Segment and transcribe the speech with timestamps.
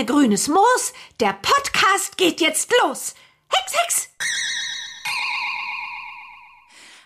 [0.00, 3.14] Ene Mene grünes Moos, der Podcast geht jetzt los.
[3.48, 4.08] Hex, Hex!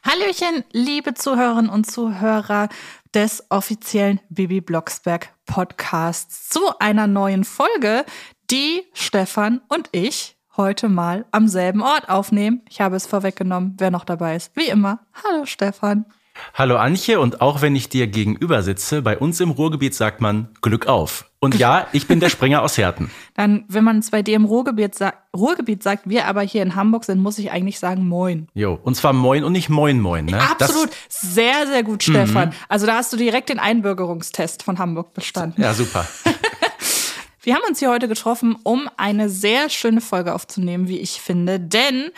[0.04, 2.68] Hallöchen, liebe Zuhörerinnen und Zuhörer
[3.12, 8.05] des offiziellen Bibi Blocksberg Podcasts zu einer neuen Folge,
[8.50, 12.62] die Stefan und ich heute mal am selben Ort aufnehmen.
[12.69, 14.55] Ich habe es vorweggenommen, wer noch dabei ist.
[14.55, 15.00] Wie immer.
[15.24, 16.06] Hallo Stefan.
[16.52, 20.48] Hallo Antje und auch wenn ich dir gegenüber sitze, bei uns im Ruhrgebiet sagt man
[20.62, 21.30] Glück auf.
[21.41, 23.11] Und ja, ich bin der Springer aus Herten.
[23.34, 26.75] Dann, wenn man es bei dir im Ruhrgebiet, sa Ruhrgebiet sagt, wir aber hier in
[26.75, 28.48] Hamburg sind, muss ich eigentlich sagen Moin.
[28.55, 30.27] Jo, und zwar Moin und nicht Moin Moin.
[30.27, 30.41] Ne?
[30.41, 32.51] Absolut, das sehr, sehr gut, Stefan.
[32.51, 32.55] Mhm.
[32.69, 35.61] Also da hast du direkt den Einbürgerungstest von Hamburg bestanden.
[35.61, 36.06] Ja, super.
[37.42, 41.61] wir haben uns hier heute getroffen, um eine sehr schöne Folge aufzunehmen, wie ich finde,
[41.61, 42.11] denn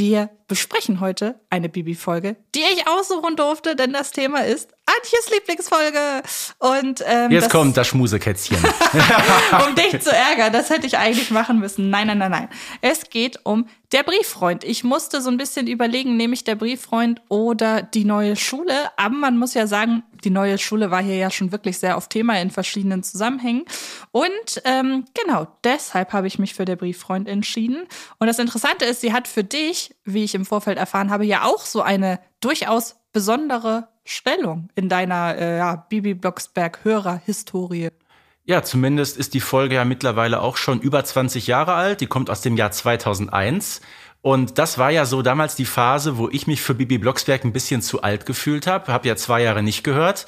[0.00, 6.22] wir besprechen heute eine Bibi-Folge, die ich aussuchen durfte, denn das Thema ist Antjes Lieblingsfolge.
[6.58, 8.58] Und ähm, jetzt das, kommt das Schmusekätzchen.
[9.66, 11.90] um dich zu ärgern, das hätte ich eigentlich machen müssen.
[11.90, 12.48] Nein, nein, nein, nein.
[12.80, 14.64] Es geht um der Brieffreund.
[14.64, 18.72] Ich musste so ein bisschen überlegen, nehme ich der Brieffreund oder die neue Schule.
[18.96, 22.08] Aber man muss ja sagen, die neue Schule war hier ja schon wirklich sehr auf
[22.08, 23.64] Thema in verschiedenen Zusammenhängen.
[24.12, 27.86] Und ähm, genau deshalb habe ich mich für der Brieffreund entschieden.
[28.18, 31.44] Und das Interessante ist, sie hat für dich, wie ich im Vorfeld erfahren habe, ja
[31.44, 37.90] auch so eine durchaus besondere Stellung in deiner äh, ja, Bibi Blocksberg Hörerhistorie.
[38.44, 42.00] Ja, zumindest ist die Folge ja mittlerweile auch schon über 20 Jahre alt.
[42.00, 43.80] Die kommt aus dem Jahr 2001.
[44.22, 47.52] Und das war ja so damals die Phase, wo ich mich für Bibi Blocksberg ein
[47.52, 48.92] bisschen zu alt gefühlt habe.
[48.92, 50.26] Habe ja zwei Jahre nicht gehört.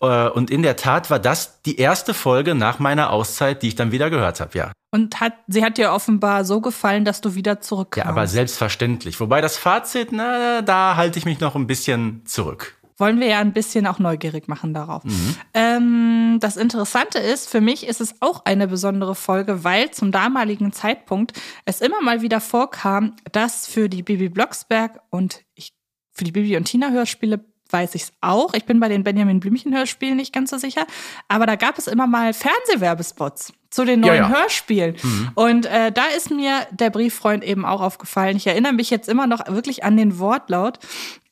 [0.00, 3.74] Äh, und in der Tat war das die erste Folge nach meiner Auszeit, die ich
[3.74, 4.72] dann wieder gehört habe, ja.
[4.92, 8.04] Und hat, sie hat dir offenbar so gefallen, dass du wieder zurückkamst.
[8.04, 9.20] Ja, aber selbstverständlich.
[9.20, 13.40] Wobei das Fazit, na, da halte ich mich noch ein bisschen zurück wollen wir ja
[13.40, 15.02] ein bisschen auch neugierig machen darauf.
[15.04, 15.36] Mhm.
[15.54, 20.72] Ähm, das Interessante ist, für mich ist es auch eine besondere Folge, weil zum damaligen
[20.72, 21.32] Zeitpunkt
[21.64, 25.72] es immer mal wieder vorkam, dass für die Bibi Blocksberg und ich,
[26.12, 27.42] für die Bibi und Tina Hörspiele
[27.72, 28.54] weiß ich es auch.
[28.54, 30.86] Ich bin bei den Benjamin Blümchen Hörspielen nicht ganz so sicher.
[31.28, 34.28] Aber da gab es immer mal Fernsehwerbespots zu den neuen ja, ja.
[34.28, 34.96] Hörspielen.
[35.02, 35.30] Mhm.
[35.34, 38.36] Und äh, da ist mir der Brieffreund eben auch aufgefallen.
[38.36, 40.78] Ich erinnere mich jetzt immer noch wirklich an den Wortlaut.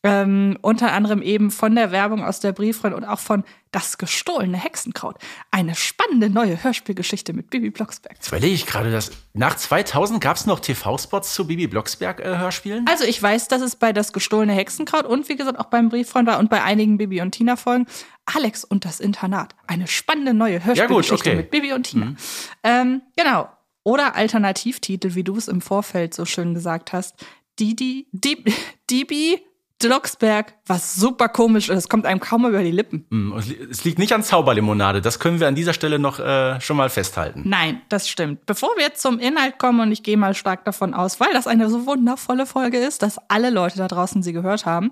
[0.09, 4.57] Ähm, unter anderem eben von der Werbung aus der Brieffreund und auch von Das gestohlene
[4.57, 5.17] Hexenkraut.
[5.51, 8.15] Eine spannende neue Hörspielgeschichte mit Bibi Blocksberg.
[8.17, 12.87] Jetzt überlege ich gerade, dass nach 2000 gab es noch TV-Spots zu Bibi Blocksberg-Hörspielen?
[12.87, 15.91] Äh, also ich weiß, dass es bei Das gestohlene Hexenkraut und wie gesagt auch beim
[15.91, 17.87] Brieffreund war und bei einigen Bibi und Tina-Folgen.
[18.25, 19.55] Alex und das Internat.
[19.67, 21.37] Eine spannende neue Hörspielgeschichte ja, okay.
[21.37, 22.07] mit Bibi und Tina.
[22.07, 22.17] Mhm.
[22.63, 23.49] Ähm, genau.
[23.85, 27.15] Oder Alternativtitel, wie du es im Vorfeld so schön gesagt hast.
[27.59, 28.53] Didi, Dib,
[28.91, 29.41] Dibi
[29.79, 31.77] Blocksberg, was super komisch ist.
[31.77, 33.07] Es kommt einem kaum über die Lippen.
[33.11, 33.33] Mm,
[33.71, 35.01] es liegt nicht an Zauberlimonade.
[35.01, 37.43] Das können wir an dieser Stelle noch äh, schon mal festhalten.
[37.45, 38.45] Nein, das stimmt.
[38.47, 41.47] Bevor wir jetzt zum Inhalt kommen, und ich gehe mal stark davon aus, weil das
[41.47, 44.91] eine so wundervolle Folge ist, dass alle Leute da draußen sie gehört haben,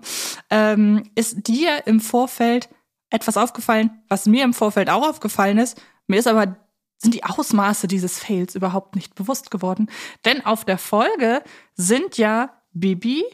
[0.51, 2.69] ähm, ist dir im Vorfeld
[3.11, 5.81] etwas aufgefallen, was mir im Vorfeld auch aufgefallen ist.
[6.07, 6.57] Mir ist aber
[6.99, 9.91] sind die Ausmaße dieses Fails überhaupt nicht bewusst geworden.
[10.25, 11.43] Denn auf der Folge
[11.75, 13.25] sind ja Bibi,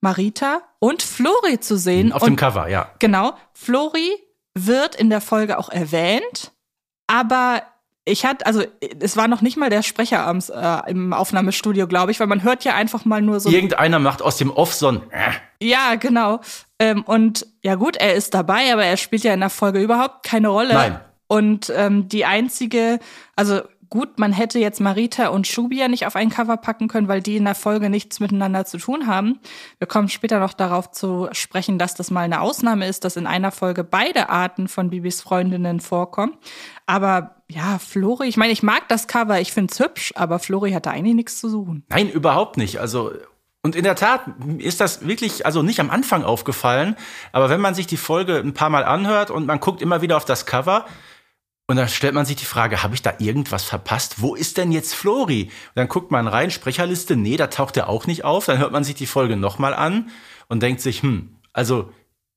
[0.00, 2.12] Marita und Flori zu sehen.
[2.12, 2.90] Auf und, dem Cover, ja.
[2.98, 3.34] Genau.
[3.52, 4.10] Flori
[4.54, 6.52] wird in der Folge auch erwähnt,
[7.06, 7.62] aber
[8.08, 8.64] ich hatte, also
[9.00, 12.42] es war noch nicht mal der Sprecher am, äh, im Aufnahmestudio, glaube ich, weil man
[12.42, 13.50] hört ja einfach mal nur so.
[13.50, 15.02] Irgendeiner macht aus dem Off so ein.
[15.10, 15.32] Äh.
[15.60, 16.40] Ja, genau.
[16.78, 20.24] Ähm, und ja gut, er ist dabei, aber er spielt ja in der Folge überhaupt
[20.24, 20.74] keine Rolle.
[20.74, 21.00] Nein.
[21.26, 22.98] Und ähm, die einzige,
[23.36, 27.22] also Gut, man hätte jetzt Marita und Shubia nicht auf ein Cover packen können, weil
[27.22, 29.40] die in der Folge nichts miteinander zu tun haben.
[29.78, 33.26] Wir kommen später noch darauf zu sprechen, dass das mal eine Ausnahme ist, dass in
[33.26, 36.34] einer Folge beide Arten von Bibis Freundinnen vorkommen.
[36.84, 40.90] Aber ja, Flori, ich meine, ich mag das Cover, ich find's hübsch, aber Flori hatte
[40.90, 41.84] eigentlich nichts zu suchen.
[41.88, 42.80] Nein, überhaupt nicht.
[42.80, 43.12] Also
[43.62, 44.22] und in der Tat
[44.58, 46.94] ist das wirklich, also nicht am Anfang aufgefallen,
[47.32, 50.16] aber wenn man sich die Folge ein paar Mal anhört und man guckt immer wieder
[50.16, 50.86] auf das Cover,
[51.70, 54.22] und dann stellt man sich die Frage, habe ich da irgendwas verpasst?
[54.22, 55.44] Wo ist denn jetzt Flori?
[55.44, 58.46] Und dann guckt man rein, Sprecherliste, nee, da taucht er auch nicht auf.
[58.46, 60.08] Dann hört man sich die Folge nochmal an
[60.48, 61.92] und denkt sich, hm, also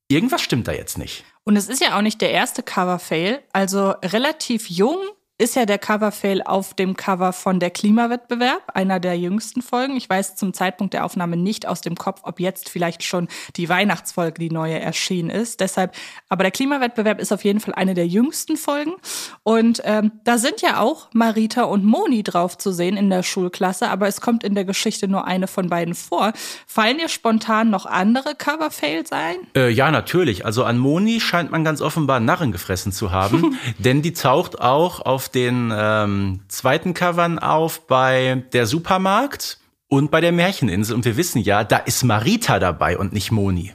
[0.09, 1.23] irgendwas stimmt da jetzt nicht.
[1.45, 3.41] Und es ist ja auch nicht der erste Cover-Fail.
[3.53, 4.99] Also relativ jung
[5.41, 9.97] ist ja der Coverfail auf dem Cover von der Klimawettbewerb, einer der jüngsten Folgen.
[9.97, 13.67] Ich weiß zum Zeitpunkt der Aufnahme nicht aus dem Kopf, ob jetzt vielleicht schon die
[13.67, 15.59] Weihnachtsfolge, die neue, erschienen ist.
[15.59, 15.95] Deshalb,
[16.29, 18.93] aber der Klimawettbewerb ist auf jeden Fall eine der jüngsten Folgen.
[19.41, 23.89] Und ähm, da sind ja auch Marita und Moni drauf zu sehen in der Schulklasse,
[23.89, 26.33] aber es kommt in der Geschichte nur eine von beiden vor.
[26.67, 29.37] Fallen dir spontan noch andere Coverfails ein?
[29.55, 30.45] Äh, ja, natürlich.
[30.45, 34.99] Also an Moni scheint man ganz offenbar Narren gefressen zu haben, denn die taucht auch
[34.99, 40.95] auf den ähm, zweiten Covern auf bei der Supermarkt und bei der Märcheninsel.
[40.95, 43.73] Und wir wissen ja, da ist Marita dabei und nicht Moni.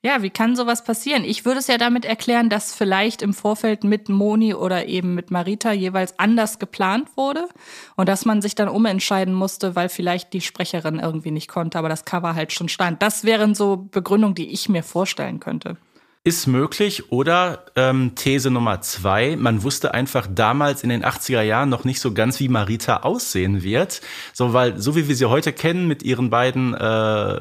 [0.00, 1.24] Ja, wie kann sowas passieren?
[1.24, 5.32] Ich würde es ja damit erklären, dass vielleicht im Vorfeld mit Moni oder eben mit
[5.32, 7.48] Marita jeweils anders geplant wurde
[7.96, 11.88] und dass man sich dann umentscheiden musste, weil vielleicht die Sprecherin irgendwie nicht konnte, aber
[11.88, 13.02] das Cover halt schon stand.
[13.02, 15.76] Das wären so Begründungen, die ich mir vorstellen könnte.
[16.24, 17.10] Ist möglich.
[17.10, 22.00] Oder ähm, These Nummer zwei, man wusste einfach damals in den 80er Jahren noch nicht
[22.00, 24.00] so ganz, wie Marita aussehen wird.
[24.32, 27.40] So, weil, so wie wir sie heute kennen, mit ihren beiden äh,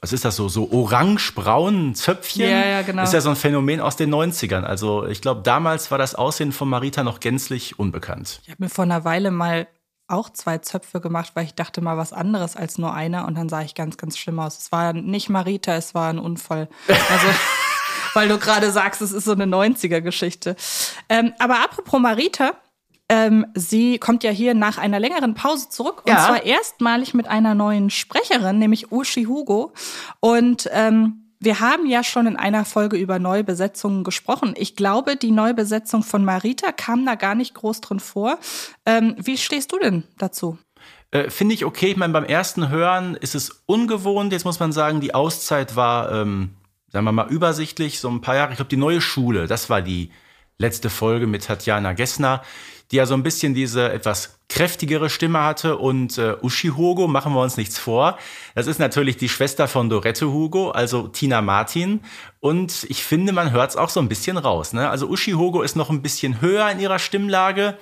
[0.00, 2.48] was ist das so, so orange-braunen Zöpfchen?
[2.48, 3.02] Ja, ja, genau.
[3.02, 4.62] Ist ja so ein Phänomen aus den 90ern.
[4.62, 8.40] Also ich glaube, damals war das Aussehen von Marita noch gänzlich unbekannt.
[8.44, 9.68] Ich habe mir vor einer Weile mal
[10.08, 13.48] auch zwei Zöpfe gemacht, weil ich dachte mal was anderes als nur einer und dann
[13.48, 14.58] sah ich ganz, ganz schlimm aus.
[14.58, 16.68] Es war nicht Marita, es war ein Unfall.
[16.88, 17.26] Also,
[18.14, 20.56] weil du gerade sagst, es ist so eine 90er-Geschichte.
[21.08, 22.52] Ähm, aber apropos Marita,
[23.08, 26.26] ähm, sie kommt ja hier nach einer längeren Pause zurück und Ja.
[26.26, 29.72] zwar erstmalig mit einer neuen Sprecherin, nämlich Ushi Hugo.
[30.20, 34.54] Und ähm, wir haben ja schon in einer Folge über Neubesetzungen gesprochen.
[34.56, 38.38] Ich glaube, die Neubesetzung von Marita kam da gar nicht groß drin vor.
[38.86, 40.58] Ähm, wie stehst du denn dazu?
[41.12, 41.92] Äh, Finde ich okay.
[41.92, 44.32] Ich meine, beim ersten Hören ist es ungewohnt.
[44.32, 46.50] Jetzt muss man sagen, die Auszeit war, ähm,
[46.90, 48.50] sagen wir mal, übersichtlich, so ein paar Jahre.
[48.52, 50.10] Ich glaube, die neue Schule, das war die
[50.58, 52.42] letzte Folge mit Tatjana Gessner,
[52.90, 55.78] die ja so ein bisschen diese etwas kräftigere Stimme hatte.
[55.78, 58.18] Und äh, Uschi Hugo, machen wir uns nichts vor,
[58.54, 62.00] das ist natürlich die Schwester von Dorette Hugo, also Tina Martin.
[62.40, 64.72] Und ich finde, man hört es auch so ein bisschen raus.
[64.72, 64.90] Ne?
[64.90, 67.78] Also Uschi Hugo ist noch ein bisschen höher in ihrer Stimmlage,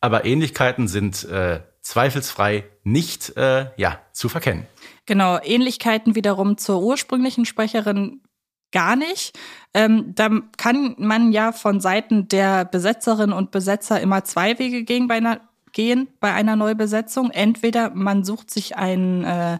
[0.00, 4.66] aber Ähnlichkeiten sind äh, zweifelsfrei nicht äh, ja, zu verkennen.
[5.06, 8.20] Genau, Ähnlichkeiten wiederum zur ursprünglichen Sprecherin
[8.72, 9.38] gar nicht.
[9.74, 15.08] Ähm, da kann man ja von Seiten der Besetzerin und Besetzer immer zwei Wege gehen
[15.08, 15.40] bei einer,
[15.72, 17.30] gehen bei einer Neubesetzung.
[17.30, 19.58] Entweder man sucht sich einen, äh,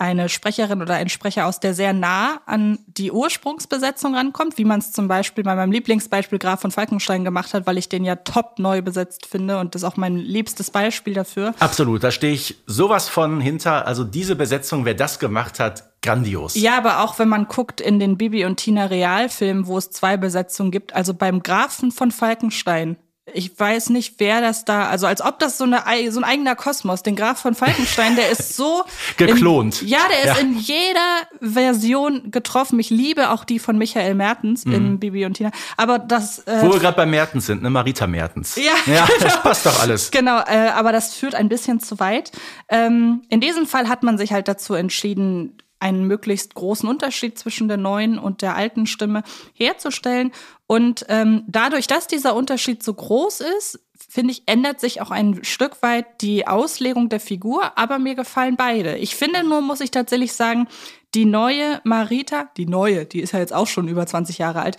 [0.00, 4.78] eine Sprecherin oder einen Sprecher aus, der sehr nah an die Ursprungsbesetzung rankommt, wie man
[4.78, 8.14] es zum Beispiel bei meinem Lieblingsbeispiel Graf von Falkenstein gemacht hat, weil ich den ja
[8.14, 11.52] top neu besetzt finde und das ist auch mein liebstes Beispiel dafür.
[11.58, 13.88] Absolut, da stehe ich sowas von hinter.
[13.88, 16.54] Also diese Besetzung, wer das gemacht hat, grandios.
[16.54, 20.16] Ja, aber auch wenn man guckt in den Bibi und Tina Realfilmen, wo es zwei
[20.16, 22.96] Besetzungen gibt, also beim Grafen von Falkenstein.
[23.34, 26.24] Ich weiß nicht, wer das da, also als ob das so, eine, ei- so ein
[26.24, 28.84] eigener Kosmos, den Graf von Falkenstein, der ist so
[29.18, 29.82] Geklont.
[29.82, 30.42] In, ja, der ist Ja.
[30.42, 32.78] in jeder Version getroffen.
[32.80, 34.72] Ich liebe auch die von Michael Mertens Mhm.
[34.72, 35.50] in Bibi und Tina.
[35.76, 37.68] Aber das äh, Wo wir gerade bei Mertens sind, ne?
[37.68, 38.56] Marita Mertens.
[38.56, 40.10] Ja, ja das passt doch alles.
[40.10, 42.32] Genau, äh, aber das führt ein bisschen zu weit.
[42.70, 47.68] Ähm, in diesem Fall hat man sich halt dazu entschieden, einen möglichst großen Unterschied zwischen
[47.68, 49.22] der neuen und der alten Stimme
[49.54, 50.32] herzustellen.
[50.66, 55.44] Und ähm, dadurch, dass dieser Unterschied so groß ist, finde ich, ändert sich auch ein
[55.44, 58.96] Stück weit die Auslegung der Figur, aber mir gefallen beide.
[58.96, 60.68] Ich finde nur, muss ich tatsächlich sagen,
[61.14, 64.76] die neue Marita, die neue, die ist ja jetzt auch schon über 20 Jahre alt,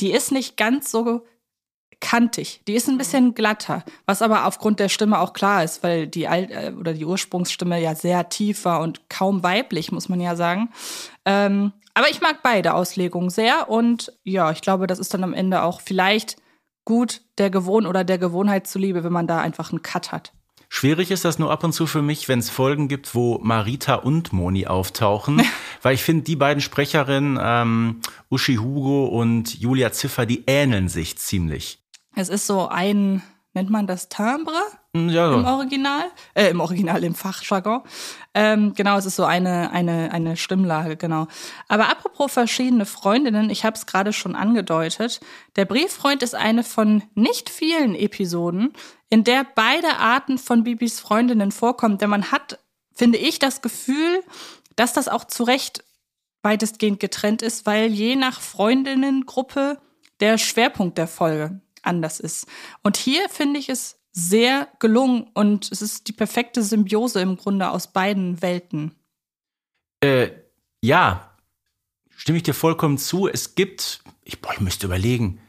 [0.00, 1.24] die ist nicht ganz so
[2.02, 2.60] kantig.
[2.68, 6.28] Die ist ein bisschen glatter, was aber aufgrund der Stimme auch klar ist, weil die
[6.28, 10.36] Alt äh, oder die Ursprungsstimme ja sehr tief war und kaum weiblich, muss man ja
[10.36, 10.68] sagen.
[11.24, 15.32] Ähm, aber ich mag beide Auslegungen sehr und ja, ich glaube, das ist dann am
[15.32, 16.36] Ende auch vielleicht
[16.84, 20.32] gut der Gewohn oder der Gewohnheit zuliebe, wenn man da einfach einen Cut hat.
[20.68, 23.96] Schwierig ist das nur ab und zu für mich, wenn es Folgen gibt, wo Marita
[23.96, 25.42] und Moni auftauchen.
[25.82, 28.00] weil ich finde, die beiden Sprecherinnen, ähm,
[28.30, 31.81] Uschi Hugo und Julia Ziffer, die ähneln sich ziemlich.
[32.14, 33.22] Es ist so ein,
[33.54, 34.60] nennt man das Timbre?
[34.94, 36.04] Hm, Ja, im Original,
[36.34, 37.82] äh, im Original, im Fachjargon.
[38.34, 41.26] Ähm, genau, es ist so eine, eine, eine Stimmlage, genau.
[41.68, 45.20] Aber apropos verschiedene Freundinnen, ich habe es gerade schon angedeutet,
[45.56, 48.74] der Brieffreund ist eine von nicht vielen Episoden,
[49.08, 52.58] in der beide Arten von Bibis Freundinnen vorkommen, denn man hat,
[52.94, 54.22] finde ich, das Gefühl,
[54.76, 55.84] dass das auch zu Recht
[56.42, 59.78] weitestgehend getrennt ist, weil je nach Freundinnengruppe
[60.20, 62.46] der Schwerpunkt der Folge anders ist.
[62.82, 67.70] Und hier finde ich es sehr gelungen und es ist die perfekte Symbiose im Grunde
[67.70, 68.94] aus beiden Welten.
[70.00, 70.30] Äh,
[70.82, 71.30] ja,
[72.14, 73.28] stimme ich dir vollkommen zu.
[73.28, 75.40] Es gibt, ich, boah, ich müsste überlegen.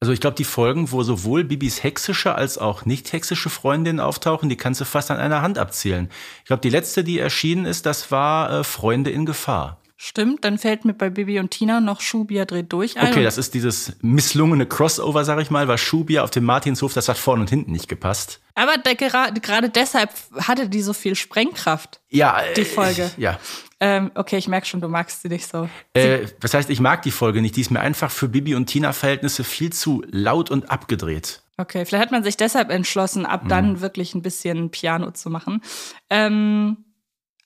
[0.00, 4.48] Also ich glaube, die Folgen, wo sowohl Bibis hexische als auch nicht hexische Freundinnen auftauchen,
[4.48, 6.08] die kannst du fast an einer Hand abzählen.
[6.40, 9.81] Ich glaube, die letzte, die erschienen ist, das war äh, Freunde in Gefahr.
[10.04, 13.06] Stimmt, dann fällt mir bei Bibi und Tina noch Schubia dreht durch ein.
[13.06, 17.08] Okay, das ist dieses misslungene Crossover, sag ich mal, weil Schubia auf dem Martinshof, das
[17.08, 18.40] hat vorne und hinten nicht gepasst.
[18.56, 23.12] Aber gerade, gerade deshalb hatte die so viel Sprengkraft, Ja, äh, die Folge.
[23.16, 23.38] Ja.
[23.78, 25.68] Ähm, okay, ich merke schon, du magst sie nicht so.
[25.94, 27.54] Äh, das heißt, ich mag die Folge nicht.
[27.54, 31.42] Die ist mir einfach für Bibi und Tina-Verhältnisse viel zu laut und abgedreht.
[31.58, 35.62] Okay, vielleicht hat man sich deshalb entschlossen, ab dann wirklich ein bisschen Piano zu machen.
[36.10, 36.78] Ähm,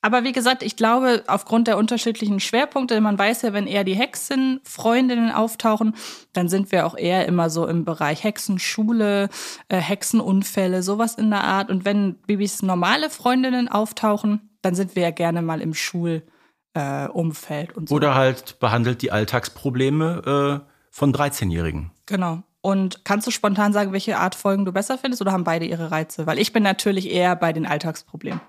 [0.06, 3.96] aber wie gesagt, ich glaube, aufgrund der unterschiedlichen Schwerpunkte, man weiß ja, wenn eher die
[3.96, 5.96] Hexenfreundinnen auftauchen,
[6.32, 9.28] dann sind wir auch eher immer so im Bereich Hexenschule,
[9.68, 11.70] äh, Hexenunfälle, sowas in der Art.
[11.70, 16.30] Und wenn Bibis normale Freundinnen auftauchen, dann sind wir ja gerne mal im Schulumfeld
[16.74, 17.94] äh, und so.
[17.96, 21.90] Oder halt behandelt die Alltagsprobleme äh, von 13-Jährigen.
[22.06, 22.44] Genau.
[22.60, 25.90] Und kannst du spontan sagen, welche Art Folgen du besser findest oder haben beide ihre
[25.90, 26.28] Reize?
[26.28, 28.40] Weil ich bin natürlich eher bei den Alltagsproblemen.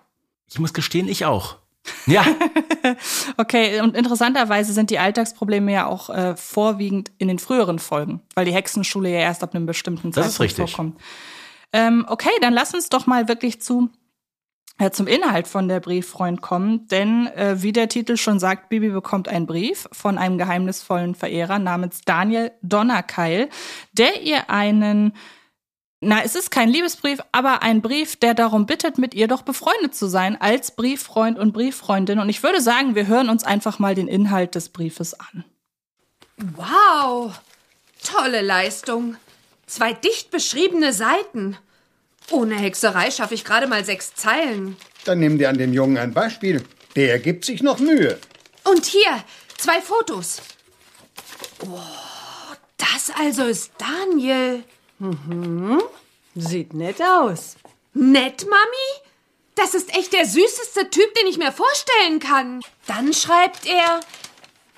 [0.50, 1.58] Ich muss gestehen, ich auch.
[2.06, 2.25] Ja,
[3.38, 8.46] Okay, und interessanterweise sind die Alltagsprobleme ja auch äh, vorwiegend in den früheren Folgen, weil
[8.46, 10.75] die Hexenschule ja erst ab einem bestimmten Das ist Zeitpunkt richtig.
[10.75, 11.01] vorkommt.
[11.74, 13.89] Ähm, okay, dann lass uns doch mal wirklich zu
[14.80, 18.89] äh, zum Inhalt von der Brieffreund kommen, denn äh, wie der Titel schon sagt, Bibi
[18.89, 23.50] bekommt einen Brief von einem geheimnisvollen Verehrer namens Daniel Donnerkeil,
[23.94, 25.13] der ihr einen
[26.00, 29.96] na, es ist kein Liebesbrief, aber ein Brief, der darum bittet, mit ihr doch befreundet
[29.96, 32.20] zu sein als Brieffreund und Brieffreundin.
[32.20, 35.44] Und ich würde sagen, wir hören uns einfach mal den Inhalt des Briefes an.
[36.38, 37.39] Wow,
[38.04, 39.18] tolle Leistung.
[39.66, 41.58] Zwei dicht beschriebene Seiten.
[42.30, 44.77] Ohne Hexerei schaffe ich gerade mal sechs Zeilen.
[45.06, 46.63] Dann nimm dir an dem Jungen ein Beispiel.
[46.96, 48.20] Der gibt sich noch Mühe.
[48.66, 49.24] Und hier,
[49.58, 50.42] zwei Fotos.
[51.62, 51.80] Oh,
[52.77, 54.63] das also ist Daniel.
[56.36, 57.56] Sieht nett aus.
[57.94, 59.08] Nett, Mami?
[59.56, 62.62] Das ist echt der süßeste Typ, den ich mir vorstellen kann.
[62.86, 64.00] Dann schreibt er,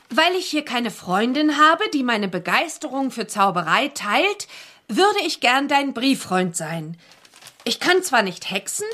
[0.09, 4.47] weil ich hier keine Freundin habe, die meine Begeisterung für Zauberei teilt,
[4.87, 6.97] würde ich gern dein Brieffreund sein.
[7.63, 8.87] Ich kann zwar nicht hexen,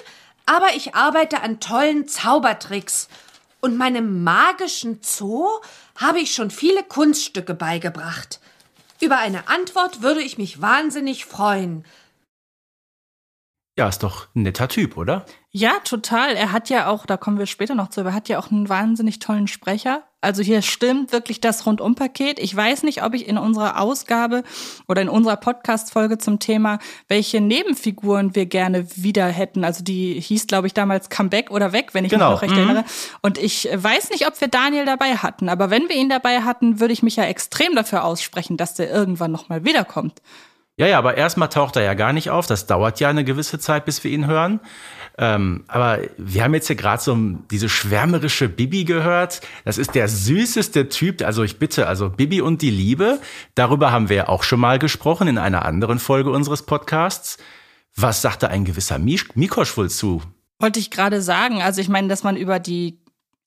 [0.46, 3.08] aber ich arbeite an tollen Zaubertricks.
[3.62, 5.48] Und meinem magischen Zoo
[5.96, 8.40] habe ich schon viele Kunststücke beigebracht.
[9.02, 11.86] Über eine Antwort würde ich mich wahnsinnig freuen.
[13.78, 15.26] ja, ist doch ein netter Typ, oder?
[15.52, 16.36] Ja, total.
[16.36, 18.52] Er hat ja auch, da kommen wir später noch zu, aber er hat ja auch
[18.52, 20.04] einen wahnsinnig tollen Sprecher.
[20.26, 22.40] Also hier stimmt wirklich das Rundumpaket.
[22.40, 24.44] Ich weiß nicht, ob ich in unserer Ausgabe
[24.88, 29.64] oder in unserer Podcast-Folge zum Thema, welche Nebenfiguren wir gerne wieder hätten.
[29.64, 32.54] Also die hieß, glaube ich, damals Comeback oder Weg, wenn ich Genau, mich noch recht
[32.54, 32.60] mhm.
[32.60, 32.86] erinnere.
[33.22, 35.48] Und ich weiß nicht, ob wir Daniel dabei hatten.
[35.48, 38.90] Aber wenn wir ihn dabei hatten, würde ich mich ja extrem dafür aussprechen, dass der
[38.90, 40.22] irgendwann nochmal wiederkommt.
[40.78, 42.48] Ja, ja, aber erstmal taucht er ja gar nicht auf.
[42.48, 44.60] Das dauert ja eine gewisse Zeit, bis wir ihn hören.
[45.18, 47.18] Ähm, aber wir haben jetzt hier gerade so
[47.50, 49.42] diese schwärmerische Bibi gehört.
[49.64, 51.22] Das ist der süßeste Typ.
[51.24, 53.20] Also ich bitte, also Bibi und die Liebe.
[53.56, 57.38] Darüber haben wir auch schon mal gesprochen in einer anderen Folge unseres Podcasts.
[57.96, 60.22] Was sagte ein gewisser Mikosch wohl zu?
[60.60, 61.62] Wollte ich gerade sagen.
[61.62, 63.00] Also ich meine, dass man über die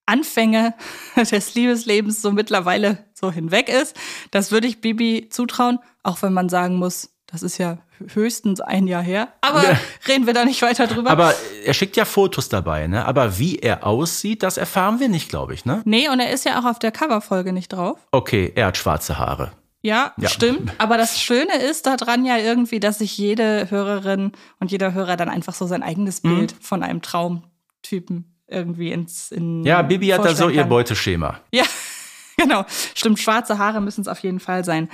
[0.07, 0.75] Anfänge
[1.17, 3.95] des Liebeslebens so mittlerweile so hinweg ist,
[4.31, 7.79] das würde ich Bibi zutrauen, auch wenn man sagen muss, das ist ja
[8.15, 9.29] höchstens ein Jahr her.
[9.43, 9.79] Aber Ja.
[10.09, 11.11] reden wir da nicht weiter drüber.
[11.11, 13.05] Aber er schickt ja Fotos dabei, ne?
[13.07, 15.83] Aber wie er aussieht, das erfahren wir nicht, glaube ich, ne?
[15.85, 17.99] nee, und er ist ja auch auf der Coverfolge nicht drauf.
[18.13, 19.53] Okay, er hat schwarze Haare.
[19.83, 20.29] Ja, Ja.
[20.29, 20.73] stimmt.
[20.79, 25.29] Aber das Schöne ist daran ja irgendwie, dass sich jede Hörerin und jeder Hörer dann
[25.29, 26.37] einfach so sein eigenes Mhm.
[26.37, 30.69] Bild von einem Traumtypen irgendwie ins in Ja, Bibi hat da so vorstellen ihr kann.
[30.71, 31.41] Beuteschema.
[31.53, 31.65] Ja,
[32.39, 32.65] genau.
[32.95, 34.89] Stimmt, schwarze Haare müssen es auf jeden Fall sein.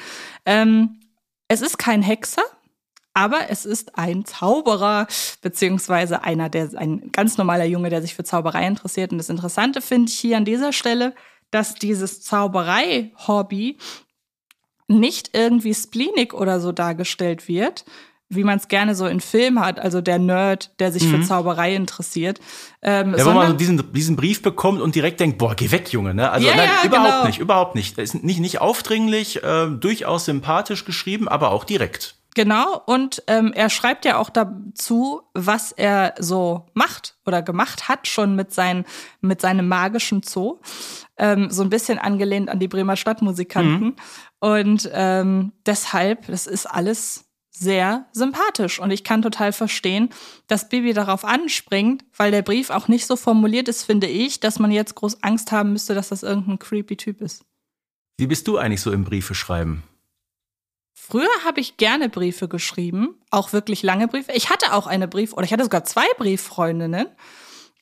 [0.45, 1.01] Ähm,
[1.49, 2.43] es ist kein Hexer,
[3.15, 5.07] aber es ist ein Zauberer,
[5.41, 9.13] beziehungsweise einer, der ein ganz normaler Junge, der sich für Zauberei interessiert.
[9.13, 11.15] Und das Interessante finde ich hier an dieser Stelle,
[11.51, 13.79] dass dieses Zauberei-Hobby
[14.89, 17.85] nicht irgendwie spleenig oder so dargestellt wird,
[18.29, 21.75] wie man es gerne so in Filmen hat, also der Nerd, der sich für Zauberei
[21.75, 22.41] interessiert.
[22.83, 23.19] Ähm, Mhm.
[23.19, 26.15] Ja, wo man so diesen, diesen Brief bekommt und direkt denkt, boah, geh weg, Junge,
[26.15, 26.31] ne?
[26.31, 27.27] Also Ja, nein, ja, überhaupt genau.
[27.27, 27.99] nicht, überhaupt nicht.
[27.99, 32.17] Ist nicht, nicht aufdringlich, äh, durchaus sympathisch geschrieben, aber auch direkt.
[32.37, 38.09] Genau, und ähm, er schreibt ja auch dazu, was er so macht oder gemacht hat
[38.09, 38.85] schon mit, sein,
[39.21, 40.59] mit seinem magischen Zoo.
[41.17, 43.95] Ähm, so ein bisschen angelehnt an die Bremer Stadtmusikanten.
[44.41, 47.25] Und ähm, deshalb, das ist alles
[47.57, 48.81] sehr sympathisch.
[48.81, 50.11] Und ich kann total verstehen,
[50.49, 54.59] dass Bibi darauf anspringt, weil der Brief auch nicht so formuliert ist, finde ich, dass
[54.59, 57.45] man jetzt groß Angst haben müsste, dass das irgendein creepy Typ ist.
[58.19, 59.83] Wie bist du eigentlich so im Briefe schreiben?
[60.95, 64.33] Früher habe ich gerne Briefe geschrieben, auch wirklich lange Briefe.
[64.33, 67.09] Ich hatte auch eine Brief oder ich hatte sogar zwei Brieffreundinnen,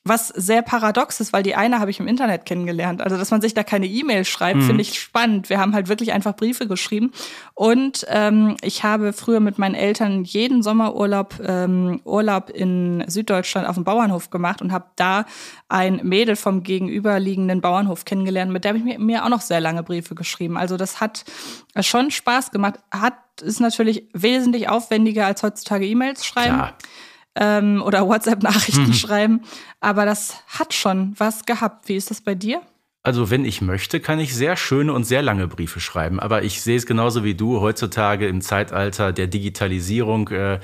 [0.05, 3.01] was sehr paradox ist, weil die eine habe ich im Internet kennengelernt.
[3.01, 5.49] Also, dass man sich da keine E-Mail schreibt, finde ich spannend.
[5.49, 7.11] Wir haben halt wirklich einfach Briefe geschrieben.
[7.53, 13.75] Und ähm, ich habe früher mit meinen Eltern jeden Sommerurlaub ähm, Urlaub in Süddeutschland auf
[13.75, 15.25] dem Bauernhof gemacht und habe da
[15.69, 19.61] ein Mädel vom gegenüberliegenden Bauernhof kennengelernt, mit der habe ich mir, mir auch noch sehr
[19.61, 20.57] lange Briefe geschrieben.
[20.57, 21.23] Also das hat
[21.79, 22.79] schon Spaß gemacht.
[22.91, 26.77] Hat ist natürlich wesentlich aufwendiger als heutzutage E-Mails schreiben Klar.
[27.35, 29.41] Ähm, oder WhatsApp-Nachrichten schreiben.
[29.79, 31.89] Aber das hat schon was gehabt.
[31.89, 32.61] Wie ist das bei dir?
[33.05, 36.21] Also, wenn ich möchte, kann ich sehr schöne und sehr lange Briefe schreiben.
[36.21, 40.29] Aber ich sehe es genauso wie du heutzutage im Zeitalter der Digitalisierung.
[40.29, 40.59] Äh,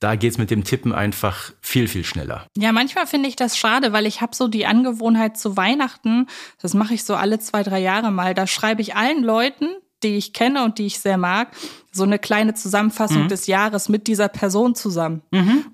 [0.00, 2.46] da geht's mit dem Tippen einfach viel, viel schneller.
[2.56, 6.26] Ja, manchmal finde ich das schade, weil ich habe so die Angewohnheit zu Weihnachten,
[6.60, 9.66] das mache ich so alle zwei, drei Jahre mal, da schreibe ich allen Leuten,
[10.02, 11.48] die ich kenne und die ich sehr mag,
[11.92, 13.28] so eine kleine Zusammenfassung Mhm.
[13.28, 15.22] des Jahres mit dieser Person zusammen.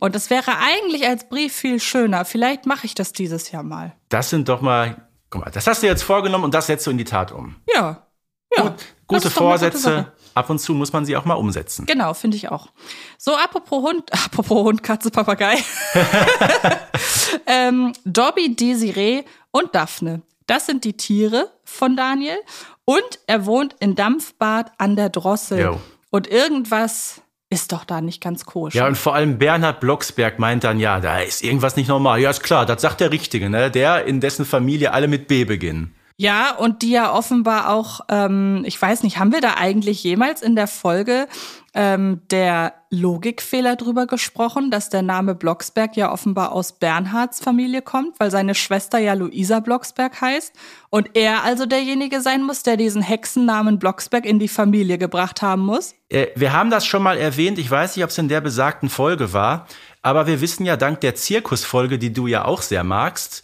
[0.00, 2.24] Und das wäre eigentlich als Brief viel schöner.
[2.24, 3.92] Vielleicht mache ich das dieses Jahr mal.
[4.08, 6.90] Das sind doch mal, guck mal, das hast du jetzt vorgenommen und das setzt du
[6.90, 7.56] in die Tat um.
[7.74, 8.06] Ja.
[8.56, 8.62] Ja.
[8.62, 8.74] Gut,
[9.06, 10.12] gute Vorsätze.
[10.34, 11.86] Ab und zu muss man sie auch mal umsetzen.
[11.86, 12.68] Genau, finde ich auch.
[13.18, 15.56] So, apropos Hund, apropos Hund, Katze, Papagei.
[17.46, 20.22] ähm, Dobby, Desiree und Daphne.
[20.46, 22.36] Das sind die Tiere von Daniel.
[22.84, 25.60] Und er wohnt in Dampfbad an der Drossel.
[25.60, 25.80] Jo.
[26.10, 28.78] Und irgendwas ist doch da nicht ganz koscher.
[28.78, 32.20] Ja, und vor allem Bernhard Blocksberg meint dann, ja, da ist irgendwas nicht normal.
[32.20, 33.70] Ja, ist klar, das sagt der Richtige, ne?
[33.70, 35.94] Der, in dessen Familie alle mit B beginnen.
[36.16, 40.42] Ja, und die ja offenbar auch, ähm, ich weiß nicht, haben wir da eigentlich jemals
[40.42, 41.26] in der Folge
[41.74, 48.20] ähm, der Logikfehler drüber gesprochen, dass der Name Blocksberg ja offenbar aus Bernhards Familie kommt,
[48.20, 50.52] weil seine Schwester ja Luisa Blocksberg heißt
[50.88, 55.62] und er also derjenige sein muss, der diesen Hexennamen Blocksberg in die Familie gebracht haben
[55.62, 55.96] muss?
[56.10, 58.88] Äh, wir haben das schon mal erwähnt, ich weiß nicht, ob es in der besagten
[58.88, 59.66] Folge war,
[60.00, 63.42] aber wir wissen ja dank der Zirkusfolge, die du ja auch sehr magst,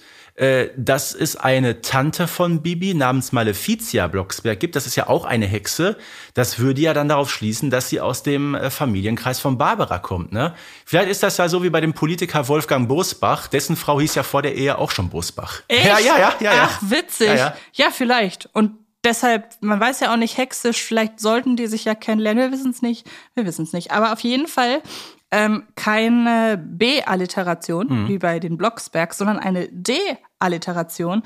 [0.77, 4.77] dass es eine Tante von Bibi namens Maleficia Blocksberg gibt.
[4.77, 5.97] Das ist ja auch eine Hexe.
[6.35, 10.33] Das würde ja dann darauf schließen, dass sie aus dem äh, Familienkreis von Barbara kommt.
[10.33, 10.55] Ne?
[10.85, 13.49] Vielleicht ist das ja so wie bei dem Politiker Wolfgang Bosbach.
[13.49, 15.63] Dessen Frau hieß ja vor der Ehe auch schon Bosbach.
[15.69, 15.85] Echt?
[15.85, 16.55] Ja, ja, ja, ja.
[16.55, 16.71] ja.
[16.71, 17.29] Ach, witzig.
[17.29, 17.91] Ja, Ja, ja.
[17.91, 18.49] vielleicht.
[18.53, 18.73] Und
[19.05, 22.45] deshalb, man weiß ja auch nicht hexisch, vielleicht sollten die sich ja kennenlernen.
[22.45, 23.07] Wir wissen es nicht.
[23.35, 23.91] Wir wissen es nicht.
[23.91, 24.83] Aber auf jeden Fall
[25.31, 28.09] ähm, keine B-Alliteration, Mhm.
[28.09, 31.23] wie bei den Blocksbergs, sondern eine D-Alliteration.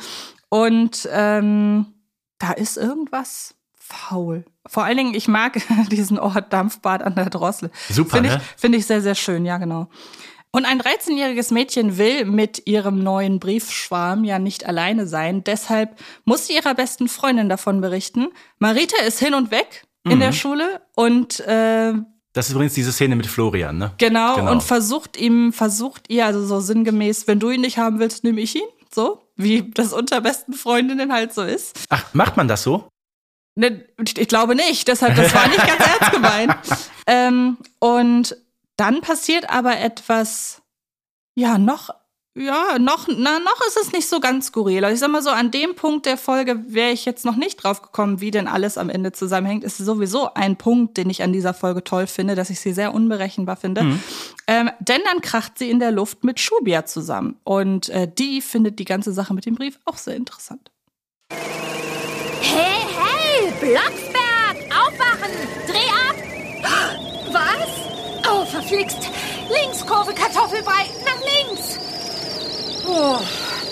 [0.49, 1.87] Und ähm,
[2.38, 4.45] da ist irgendwas faul.
[4.67, 5.55] Vor allen Dingen, ich mag
[5.90, 7.71] diesen Ort Dampfbad an der Drossel.
[7.90, 8.37] Super, Finde ne?
[8.37, 9.88] ich, finde ich sehr, sehr schön, ja, genau.
[10.51, 15.43] Und ein 13-jähriges Mädchen will mit ihrem neuen Briefschwarm ja nicht alleine sein.
[15.43, 18.29] Deshalb muss sie ihrer besten Freundin davon berichten.
[18.61, 20.21] Marita ist hin und weg in Mhm.
[20.21, 21.95] der Schule und äh,
[22.35, 23.92] Das ist übrigens diese Szene mit Florian, ne?
[23.97, 24.53] genau, Genau.
[24.53, 28.40] und versucht ihm, versucht ihr, also so sinngemäß, wenn du ihn nicht haben willst, nehme
[28.42, 28.68] ich ihn.
[28.92, 31.79] So, wie das unter besten Freundinnen halt so ist.
[31.90, 32.88] Ach, macht man das so?
[33.57, 36.57] Ne, ich glaube nicht, deshalb, das war nicht ganz ernst gemeint.
[37.07, 38.35] Ähm, und
[38.79, 40.62] dann passiert aber etwas,
[41.35, 41.90] ja, noch,
[42.37, 44.85] ja, noch, na, noch ist es nicht so ganz skurril.
[44.85, 47.62] Also ich sag mal so, an dem Punkt der Folge wäre ich jetzt noch nicht
[47.62, 49.62] drauf gekommen, wie denn alles am Ende zusammenhängt.
[49.62, 52.92] Ist sowieso ein Punkt, den ich an dieser Folge toll finde, dass ich sie sehr
[52.92, 54.01] unberechenbar finde.
[54.49, 57.37] Ähm, denn dann kracht sie in der Luft mit Shubia zusammen.
[57.44, 60.73] Und äh, die findet die ganze Sache mit dem Brief auch sehr interessant.
[62.40, 65.33] Hey, hey, Blocksberg, aufwachen,
[65.68, 66.16] dreh ab.
[67.33, 68.29] Was?
[68.29, 69.09] Oh, verflixt.
[69.49, 71.79] Linkskurve, Kartoffelbrei, nach links.
[72.87, 73.18] Oh,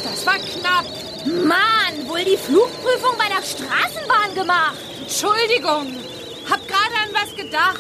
[0.03, 0.87] das war knapp.
[1.25, 4.79] Mann, wohl die Flugprüfung bei der Straßenbahn gemacht.
[5.01, 5.95] Entschuldigung.
[6.49, 7.79] Hab gerade an was gedacht.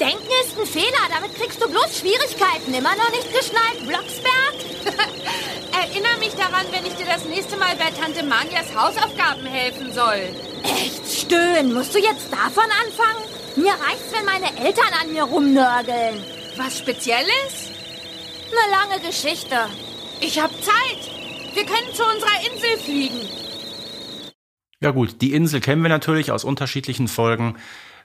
[0.00, 2.74] Denken ist ein Fehler, damit kriegst du bloß Schwierigkeiten.
[2.74, 4.54] Immer noch nicht geschnallt, Blocksberg?
[5.72, 10.34] Erinnere mich daran, wenn ich dir das nächste Mal bei Tante Manias Hausaufgaben helfen soll.
[10.64, 13.24] Echt stöhnen, musst du jetzt davon anfangen?
[13.56, 16.24] Mir reicht's, wenn meine Eltern an mir rumnörgeln.
[16.56, 17.70] Was Spezielles?
[18.50, 19.68] Eine lange Geschichte.
[20.24, 21.10] Ich hab Zeit.
[21.52, 23.28] Wir können zu unserer Insel fliegen.
[24.80, 27.56] Ja gut, die Insel kennen wir natürlich aus unterschiedlichen Folgen.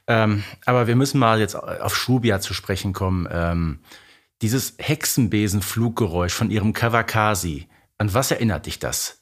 [0.07, 3.27] Ähm, aber wir müssen mal jetzt auf Shubia zu sprechen kommen.
[3.31, 3.79] Ähm,
[4.41, 7.67] dieses Hexenbesen-Fluggeräusch von ihrem Kawakasi.
[7.99, 9.16] An was erinnert dich das?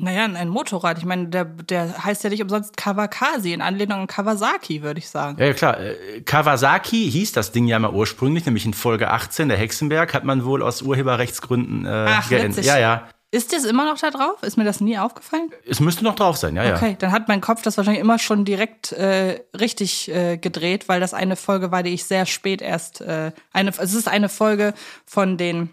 [0.00, 0.98] Naja, ein Motorrad.
[0.98, 5.08] Ich meine, der, der heißt ja nicht umsonst Kawakasi, in Anlehnung an Kawasaki, würde ich
[5.08, 5.42] sagen.
[5.42, 5.80] Ja, klar.
[5.80, 10.22] Äh, Kawasaki hieß das Ding ja mal ursprünglich, nämlich in Folge 18, der Hexenberg, hat
[10.22, 12.58] man wohl aus Urheberrechtsgründen äh, Ach, geändert.
[12.58, 12.66] witzig.
[12.66, 13.08] Ja, ja.
[13.30, 14.42] Ist das immer noch da drauf?
[14.42, 15.50] Ist mir das nie aufgefallen?
[15.66, 16.76] Es müsste noch drauf sein, ja, ja.
[16.76, 21.00] Okay, dann hat mein Kopf das wahrscheinlich immer schon direkt äh, richtig äh, gedreht, weil
[21.00, 23.70] das eine Folge war, die ich sehr spät erst äh, eine.
[23.76, 24.72] Es ist eine Folge
[25.04, 25.68] von den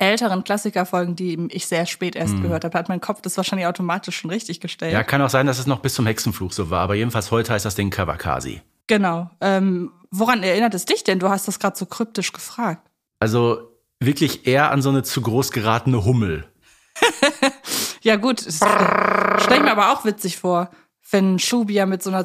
[0.00, 2.76] älteren Klassikerfolgen, die ich sehr spät erst gehört habe.
[2.78, 4.92] Hat mein Kopf das wahrscheinlich automatisch schon richtig gestellt.
[4.92, 4.96] Mhm.
[4.98, 7.52] Ja, kann auch sein, dass es noch bis zum Hexenfluch so war, aber jedenfalls heute
[7.52, 8.62] heißt das Ding Kawakasi.
[8.86, 9.30] Genau.
[9.40, 11.18] Ähm, woran erinnert es dich denn?
[11.20, 12.88] Du hast das gerade so kryptisch gefragt.
[13.20, 16.46] Also wirklich eher an so eine zu groß geratene Hummel.
[18.02, 18.40] Ja, gut.
[18.40, 20.70] Stell ich mir aber auch witzig vor.
[21.10, 22.24] wenn Shubia mit so einer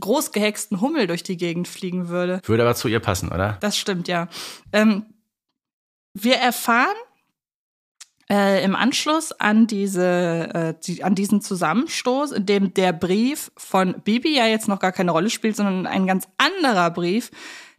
[0.00, 2.40] groß gehexten Hummel durch die Gegend fliegen würde.
[2.44, 3.58] Würde aber zu ihr passen, oder?
[3.60, 4.28] Das stimmt, ja.
[4.72, 5.04] Ähm,
[6.22, 6.96] wir erfahren
[8.30, 14.00] äh, im Anschluss an diese, äh, die, an diesen Zusammenstoß, in dem der Brief von
[14.02, 17.30] Bibi ja jetzt noch gar keine Rolle spielt, sondern ein ganz anderer Brief,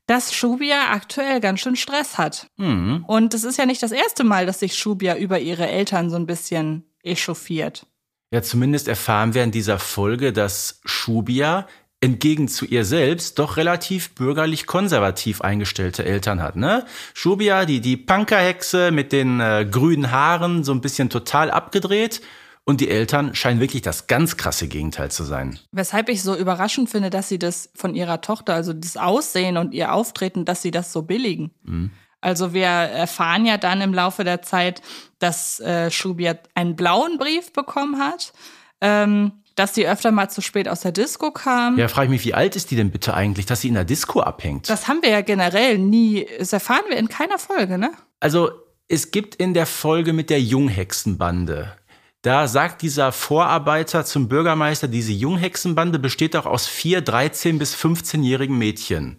[0.05, 2.49] dass Shubia aktuell ganz schön Stress hat.
[2.57, 3.03] Mhm.
[3.07, 6.15] Und es ist ja nicht das erste Mal, dass sich Shubia über ihre Eltern so
[6.15, 7.85] ein bisschen echauffiert.
[8.31, 11.67] Ja, zumindest erfahren wir in dieser Folge, dass Shubia
[11.99, 16.85] entgegen zu ihr selbst doch relativ bürgerlich konservativ eingestellte Eltern hat, ne?
[17.13, 22.21] Shubia, die, die Punkerhexe mit den äh, grünen Haaren, so ein bisschen total abgedreht.
[22.65, 25.57] Und die Eltern scheinen wirklich das ganz krasse Gegenteil zu sein.
[25.71, 29.73] Weshalb ich so überraschend finde, dass sie das von ihrer Tochter, also das Aussehen und
[29.73, 31.51] ihr Auftreten, dass sie das so billigen.
[32.19, 34.81] Also wir erfahren ja dann im Laufe der Zeit,
[35.17, 38.33] dass äh, Shubia einen blauen Brief bekommen hat,
[38.81, 41.77] ähm, dass sie öfter mal zu spät aus der Disco kam.
[41.77, 43.85] Ja, frage ich mich, wie alt ist die denn bitte eigentlich, dass sie in der
[43.85, 44.69] Disco abhängt?
[44.69, 47.91] Das haben wir ja generell nie, das erfahren wir in keiner Folge, ne?
[48.19, 48.51] Also,
[48.87, 51.75] es gibt in der Folge mit der Junghexenbande,
[52.21, 58.57] da sagt dieser Vorarbeiter zum Bürgermeister, diese Junghexenbande besteht auch aus vier 13- bis 15-jährigen
[58.57, 59.17] Mädchen.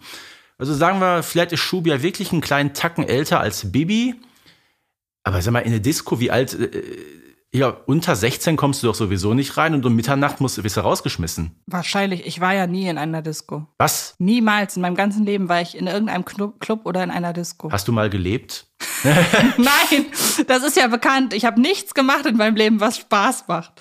[0.58, 4.16] Also sagen wir, vielleicht ist Shubia wirklich einen kleinen Tacken älter als Bibi.
[5.22, 6.54] Aber sag mal, in eine Disco, wie alt?
[6.54, 6.82] Äh,
[7.52, 10.80] ja, unter 16 kommst du doch sowieso nicht rein und um Mitternacht musst, wirst du
[10.80, 11.52] rausgeschmissen.
[11.66, 13.66] Wahrscheinlich, ich war ja nie in einer Disco.
[13.78, 14.14] Was?
[14.18, 17.72] Niemals in meinem ganzen Leben war ich in irgendeinem Club Club oder in einer Disco.
[17.72, 18.66] Hast du mal gelebt?
[19.02, 20.06] Nein,
[20.46, 21.32] das ist ja bekannt.
[21.32, 23.80] Ich habe nichts gemacht in meinem Leben, was Spaß macht.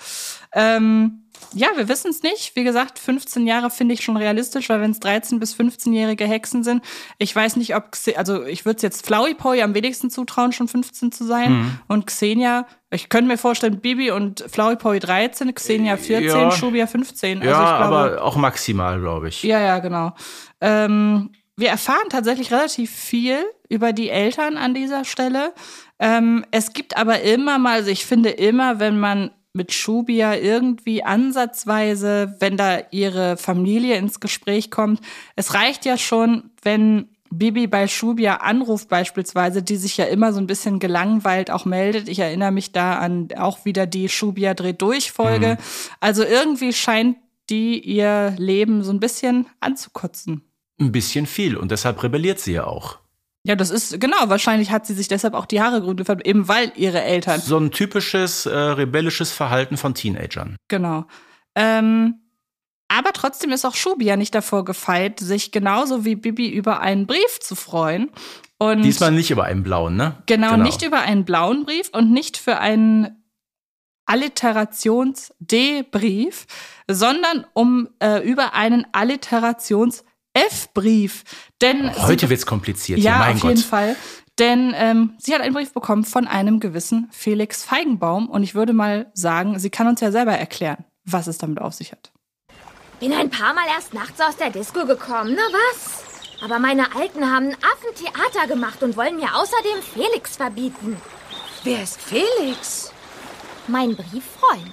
[0.52, 2.54] Ähm, ja, wir wissen es nicht.
[2.56, 6.62] Wie gesagt, 15 Jahre finde ich schon realistisch, weil wenn es 13- bis 15-jährige Hexen
[6.62, 6.84] sind,
[7.18, 10.52] ich weiß nicht, ob, Xe- also ich würde es jetzt Flowey Poy am wenigsten zutrauen,
[10.52, 11.78] schon 15 zu sein.
[11.88, 16.50] Und Xenia, ich könnte mir vorstellen, Bibi und Flowey Poy 13, Xenia 14, Ja.
[16.50, 17.42] Shubia 15.
[17.42, 19.42] ja, also ich glaube, aber auch maximal, glaube ich.
[19.42, 20.12] ja, ja, genau.
[20.60, 25.52] Ähm, wir erfahren tatsächlich relativ viel über die Eltern an dieser Stelle.
[25.98, 31.02] Ähm, es gibt aber immer mal, also ich finde immer, wenn man mit Shubia irgendwie
[31.02, 35.00] ansatzweise, wenn da ihre Familie ins Gespräch kommt,
[35.36, 40.40] es reicht ja schon, wenn Bibi bei Shubia anruft beispielsweise, die sich ja immer so
[40.40, 42.08] ein bisschen gelangweilt auch meldet.
[42.08, 45.58] Ich erinnere mich da an auch wieder die Shubia dreht durch Folge.
[46.00, 47.16] Also irgendwie scheint
[47.50, 50.42] die ihr Leben so ein bisschen anzukotzen.
[50.80, 52.98] Ein bisschen viel und deshalb rebelliert sie ja auch.
[53.44, 54.28] Ja, das ist genau.
[54.28, 57.40] Wahrscheinlich hat sie sich deshalb auch die Haare grün gefärbt, eben weil ihre Eltern.
[57.40, 60.56] So ein typisches äh, rebellisches Verhalten von Teenagern.
[60.68, 61.06] Genau.
[61.54, 62.20] Ähm,
[62.88, 67.38] aber trotzdem ist auch Shubia nicht davor gefeit, sich genauso wie Bibi über einen Brief
[67.40, 68.10] zu freuen.
[68.58, 70.16] Und Diesmal nicht über einen blauen, ne?
[70.26, 73.22] genau, nicht über einen blauen Brief und nicht für einen
[74.06, 76.46] Alliterations-D-Brief,
[76.90, 78.84] sondern um äh, über einen
[80.38, 81.24] Alliterations-F-Brief.
[81.60, 83.50] Denn sie Heute wird's kompliziert Ja, mein auf Gott.
[83.50, 83.96] jeden Fall.
[84.38, 88.28] Denn ähm, sie hat einen Brief bekommen von einem gewissen Felix Feigenbaum.
[88.28, 91.74] Und ich würde mal sagen, sie kann uns ja selber erklären, was es damit auf
[91.74, 92.12] sich hat.
[93.00, 96.04] Bin ein paar Mal erst nachts aus der Disco gekommen, na was?
[96.44, 100.96] Aber meine Alten haben Affentheater gemacht und wollen mir außerdem Felix verbieten.
[101.64, 102.92] Wer ist Felix?
[103.66, 104.72] Mein Brieffreund.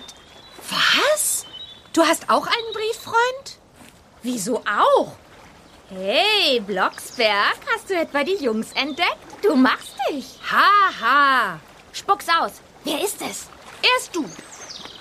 [0.69, 1.45] Was?
[1.93, 3.60] Du hast auch einen Brieffreund?
[4.21, 5.13] Wieso auch?
[5.89, 9.17] Hey, Blocksberg, hast du etwa die Jungs entdeckt?
[9.43, 10.39] Du machst dich.
[10.52, 11.60] Haha.
[11.93, 12.54] Spuck's aus.
[12.84, 13.48] Wer ist es?
[13.93, 14.26] Erst du.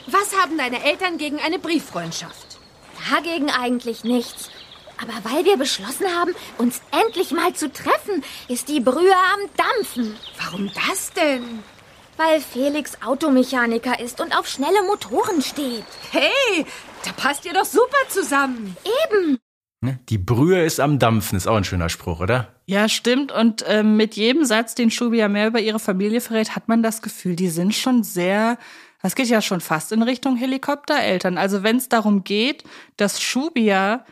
[0.07, 2.59] Was haben deine Eltern gegen eine Brieffreundschaft?
[3.11, 4.51] Dagegen eigentlich nichts.
[5.01, 10.19] Aber weil wir beschlossen haben, uns endlich mal zu treffen, ist die Brühe am Dampfen.
[10.39, 11.65] Warum das denn?
[12.19, 15.87] Weil Felix Automechaniker ist und auf schnelle Motoren steht.
[16.13, 16.67] Hey,
[17.05, 18.77] da passt ihr doch super zusammen.
[19.07, 19.41] Eben.
[19.85, 20.01] Ne?
[20.09, 22.49] Die Brühe ist am Dampfen, ist auch ein schöner Spruch, oder?
[22.67, 23.31] Ja, stimmt.
[23.31, 27.03] Und ähm, mit jedem Satz, den Shubia mehr über ihre Familie verrät, hat man das
[27.03, 28.59] Gefühl, die sind schon sehr.
[29.03, 31.37] Das geht ja schon fast in Richtung Helikoptereltern.
[31.37, 32.65] Also wenn es darum geht,
[32.97, 34.05] dass Shubia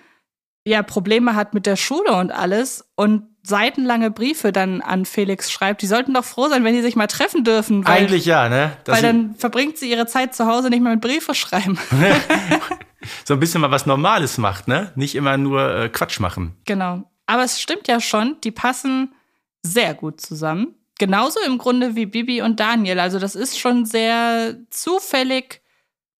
[0.66, 5.82] ja Probleme hat mit der Schule und alles und seitenlange Briefe dann an Felix schreibt,
[5.82, 7.84] die sollten doch froh sein, wenn die sich mal treffen dürfen.
[7.84, 8.76] Weil, Eigentlich ja, ne?
[8.84, 11.78] Dass weil dann verbringt sie ihre Zeit zu Hause nicht mehr mit Briefe schreiben.
[13.24, 14.92] so ein bisschen mal was Normales macht, ne?
[14.94, 16.56] Nicht immer nur äh, Quatsch machen.
[16.64, 17.02] Genau.
[17.26, 19.14] Aber es stimmt ja schon, die passen
[19.62, 20.74] sehr gut zusammen.
[20.98, 23.00] Genauso im Grunde wie Bibi und Daniel.
[23.00, 25.62] Also das ist schon sehr zufällig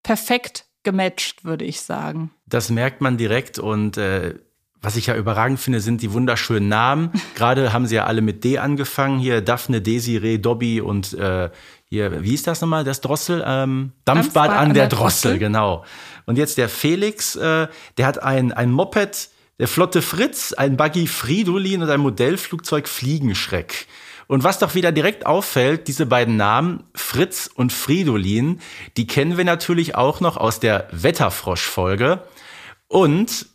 [0.03, 2.33] perfekt gematcht, würde ich sagen.
[2.47, 4.35] Das merkt man direkt und äh,
[4.83, 7.13] was ich ja überragend finde, sind die wunderschönen Namen.
[7.35, 9.19] Gerade haben sie ja alle mit D angefangen.
[9.21, 11.51] Hier Daphne, Desiree, Dobby und äh,
[11.89, 13.45] hier, wie ist das nochmal, das Drossel?
[13.47, 15.85] Ähm, Dampfbad, Dampfbad an der, der Drossel, Drossel, genau.
[16.27, 21.07] Und jetzt der Felix, äh, der hat ein, ein Moped, der Flotte Fritz, ein Buggy
[21.07, 23.87] Fridolin und ein Modellflugzeug Fliegenschreck.
[24.27, 28.61] Und was doch wieder direkt auffällt, diese beiden Namen, Fritz und Fridolin,
[28.97, 32.23] die kennen wir natürlich auch noch aus der Wetterfrosch-Folge.
[32.89, 33.47] Und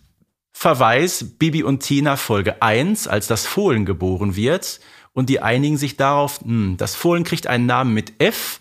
[0.60, 4.80] Verweis Bibi und Tina Folge 1, als das Fohlen geboren wird.
[5.14, 8.60] Und die einigen sich darauf, hm, das Fohlen kriegt einen Namen mit F.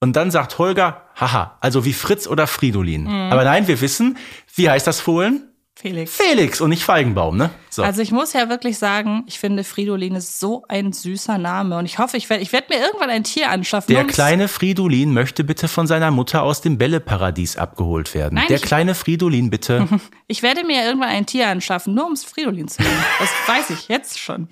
[0.00, 3.02] Und dann sagt Holger, haha, also wie Fritz oder Fridolin.
[3.02, 3.30] Mhm.
[3.30, 4.16] Aber nein, wir wissen,
[4.54, 5.47] wie heißt das Fohlen?
[5.80, 6.16] Felix.
[6.16, 7.50] Felix und nicht Feigenbaum, ne?
[7.70, 7.84] So.
[7.84, 11.84] Also ich muss ja wirklich sagen, ich finde Fridolin ist so ein süßer Name und
[11.84, 13.94] ich hoffe, ich werde ich werd mir irgendwann ein Tier anschaffen.
[13.94, 18.34] Der kleine Fridolin möchte bitte von seiner Mutter aus dem Bälleparadies abgeholt werden.
[18.34, 19.86] Nein, Der kleine Fridolin bitte.
[20.30, 23.04] Ich werde mir irgendwann ein Tier anschaffen, nur ums Fridolin zu nehmen.
[23.20, 24.48] Das weiß ich jetzt schon.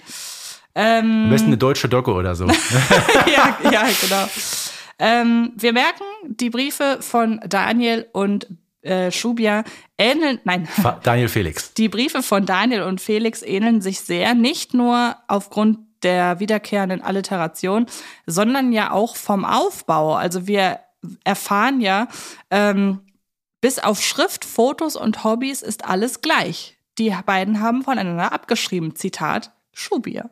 [0.75, 2.47] Ähm, Am besten eine deutsche Dogge oder so.
[3.27, 4.29] ja, ja, genau.
[4.99, 8.47] Ähm, wir merken, die Briefe von Daniel und
[8.87, 9.65] äh, Schubia
[9.99, 10.69] ähneln, nein.
[11.03, 11.75] Daniel Felix.
[11.77, 17.87] Die Briefe von Daniel und Felix ähneln sich sehr, nicht nur aufgrund der wiederkehrenden Alliteration,
[18.27, 20.15] sondern ja auch vom Aufbau.
[20.15, 20.81] Also wir
[21.25, 22.09] erfahren ja,
[22.51, 23.01] ähm,
[23.61, 26.79] bis auf Schrift, Fotos und Hobbys ist alles gleich.
[26.99, 28.95] Die beiden haben voneinander abgeschrieben.
[28.95, 30.31] Zitat Schubia.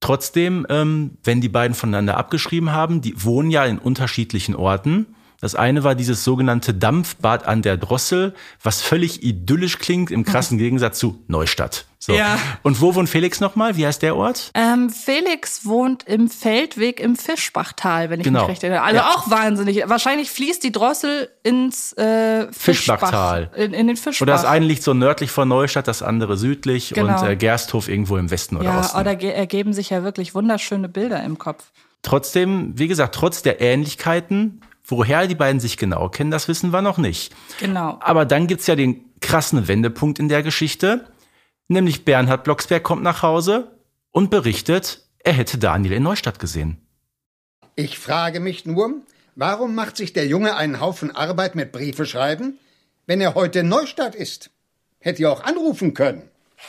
[0.00, 5.14] Trotzdem, ähm, wenn die beiden voneinander abgeschrieben haben, die wohnen ja in unterschiedlichen Orten.
[5.42, 10.56] Das eine war dieses sogenannte Dampfbad an der Drossel, was völlig idyllisch klingt, im krassen
[10.56, 11.86] Gegensatz zu Neustadt.
[11.98, 12.14] So.
[12.14, 12.38] Ja.
[12.62, 13.76] Und wo wohnt Felix nochmal?
[13.76, 14.52] Wie heißt der Ort?
[14.54, 18.42] Ähm, Felix wohnt im Feldweg im Fischbachtal, wenn ich genau.
[18.42, 18.82] mich recht erinnere.
[18.82, 19.10] Also ja.
[19.10, 19.82] auch wahnsinnig.
[19.88, 23.50] Wahrscheinlich fließt die Drossel ins äh, Fischbach, Fischbachtal.
[23.56, 24.22] In, in, den Fischbach.
[24.22, 27.20] Oder das eine liegt so nördlich von Neustadt, das andere südlich genau.
[27.20, 28.96] und äh, Gersthof irgendwo im Westen oder ja, Osten.
[28.96, 31.64] Ja, da ergeben sich ja wirklich wunderschöne Bilder im Kopf.
[32.02, 34.60] Trotzdem, wie gesagt, trotz der Ähnlichkeiten
[34.92, 37.34] Woher die beiden sich genau kennen, das wissen wir noch nicht.
[37.58, 37.98] Genau.
[38.00, 41.06] Aber dann gibt's ja den krassen Wendepunkt in der Geschichte,
[41.66, 43.78] nämlich Bernhard Blocksberg kommt nach Hause
[44.10, 46.86] und berichtet, er hätte Daniel in Neustadt gesehen.
[47.74, 48.96] Ich frage mich nur,
[49.34, 52.58] warum macht sich der Junge einen Haufen Arbeit mit Briefe schreiben,
[53.06, 54.50] wenn er heute in Neustadt ist?
[54.98, 56.28] Hätte ja auch anrufen können.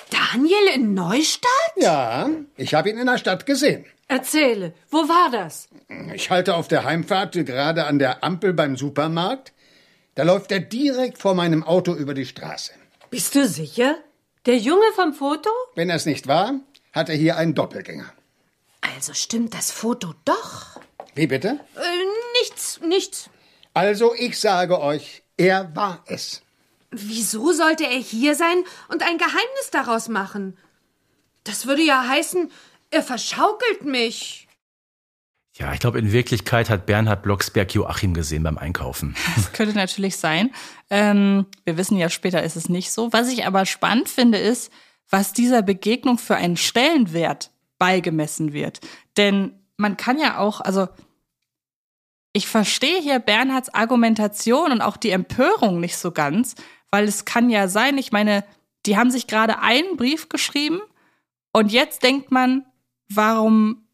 [0.10, 1.50] Daniel in Neustadt?
[1.76, 3.86] Ja, ich habe ihn in der Stadt gesehen.
[4.08, 5.70] Erzähle, wo war das?
[6.14, 9.54] Ich halte auf der Heimfahrt gerade an der Ampel beim Supermarkt.
[10.16, 12.74] Da läuft er direkt vor meinem Auto über die Straße.
[13.10, 13.98] Bist du sicher?
[14.46, 15.50] Der Junge vom Foto?
[15.76, 16.60] Wenn er es nicht war,
[16.92, 18.14] hat er hier einen Doppelgänger.
[18.82, 20.80] Also stimmt das Foto doch.
[21.16, 21.60] Wie bitte?
[21.76, 23.30] Äh, nichts, nichts.
[23.74, 26.43] Also ich sage euch, er war es.
[26.94, 30.58] Wieso sollte er hier sein und ein Geheimnis daraus machen?
[31.44, 32.52] Das würde ja heißen,
[32.92, 34.48] er verschaukelt mich.
[35.56, 39.16] Ja, ich glaube, in Wirklichkeit hat Bernhard Blocksberg Joachim gesehen beim Einkaufen.
[39.36, 40.52] Das könnte natürlich sein.
[40.90, 43.14] Ähm, wir wissen ja später ist es nicht so.
[43.14, 44.72] Was ich aber spannend finde, ist,
[45.10, 48.80] was dieser Begegnung für einen Stellenwert beigemessen wird.
[49.18, 50.88] Denn man kann ja auch, also
[52.32, 56.56] ich verstehe hier Bernhards Argumentation und auch die Empörung nicht so ganz,
[56.94, 58.46] weil es kann ja sein, ich meine,
[58.86, 60.80] die haben sich gerade einen Brief geschrieben
[61.52, 62.68] und jetzt denkt man,
[63.10, 63.88] warum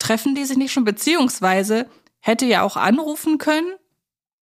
[0.00, 0.82] treffen die sich nicht schon?
[0.82, 3.72] Beziehungsweise hätte ja auch anrufen können.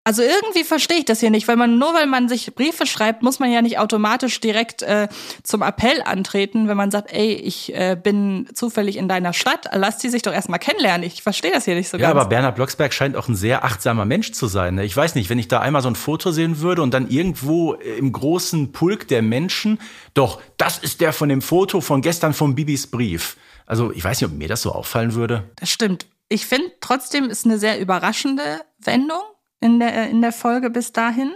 [0.06, 3.22] Also irgendwie verstehe ich das hier nicht, weil man nur weil man sich Briefe schreibt,
[3.22, 5.08] muss man ja nicht automatisch direkt äh,
[5.42, 9.96] zum Appell antreten, wenn man sagt, ey, ich äh, bin zufällig in deiner Stadt, lass
[9.96, 11.06] die sich doch erstmal kennenlernen.
[11.06, 12.14] Ich verstehe das hier nicht so ja, ganz.
[12.14, 14.74] Ja, aber Bernhard Blocksberg scheint auch ein sehr achtsamer Mensch zu sein.
[14.74, 14.84] Ne?
[14.84, 17.72] Ich weiß nicht, wenn ich da einmal so ein Foto sehen würde und dann irgendwo
[17.72, 19.80] im großen Pulk der Menschen,
[20.12, 23.38] doch, das ist der von dem Foto von gestern vom Bibis Brief.
[23.64, 25.44] Also ich weiß nicht, ob mir das so auffallen würde.
[25.56, 26.04] Das stimmt.
[26.28, 29.22] Ich finde trotzdem ist eine sehr überraschende Wendung
[29.64, 31.32] in der, in der Folge bis dahin.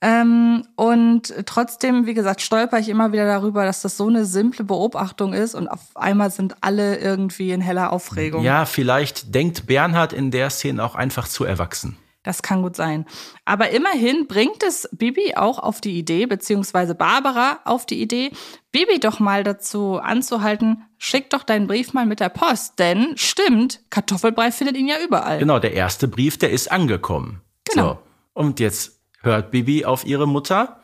[0.00, 4.64] Ähm, und trotzdem, wie gesagt, stolper ich immer wieder darüber, dass das so eine simple
[4.64, 8.44] Beobachtung ist und auf einmal sind alle irgendwie in heller Aufregung.
[8.44, 11.96] Ja, vielleicht denkt Bernhard in der Szene auch einfach zu erwachsen.
[12.22, 13.04] Das kann gut sein.
[13.44, 18.30] Aber immerhin bringt es Bibi auch auf die Idee, beziehungsweise Barbara auf die Idee,
[18.72, 22.78] Bibi doch mal dazu anzuhalten, schick doch deinen Brief mal mit der Post.
[22.78, 25.38] Denn stimmt, Kartoffelbrei findet ihn ja überall.
[25.38, 27.42] Genau, der erste Brief, der ist angekommen.
[27.70, 27.94] Genau.
[27.94, 27.98] So.
[28.34, 30.80] Und jetzt hört Bibi auf ihre Mutter,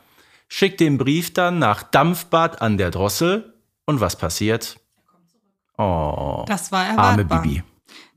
[0.47, 3.53] schickt den Brief dann nach Dampfbad an der Drossel.
[3.85, 4.77] Und was passiert?
[5.77, 7.05] Oh, das war erwartbar.
[7.05, 7.63] arme Bibi.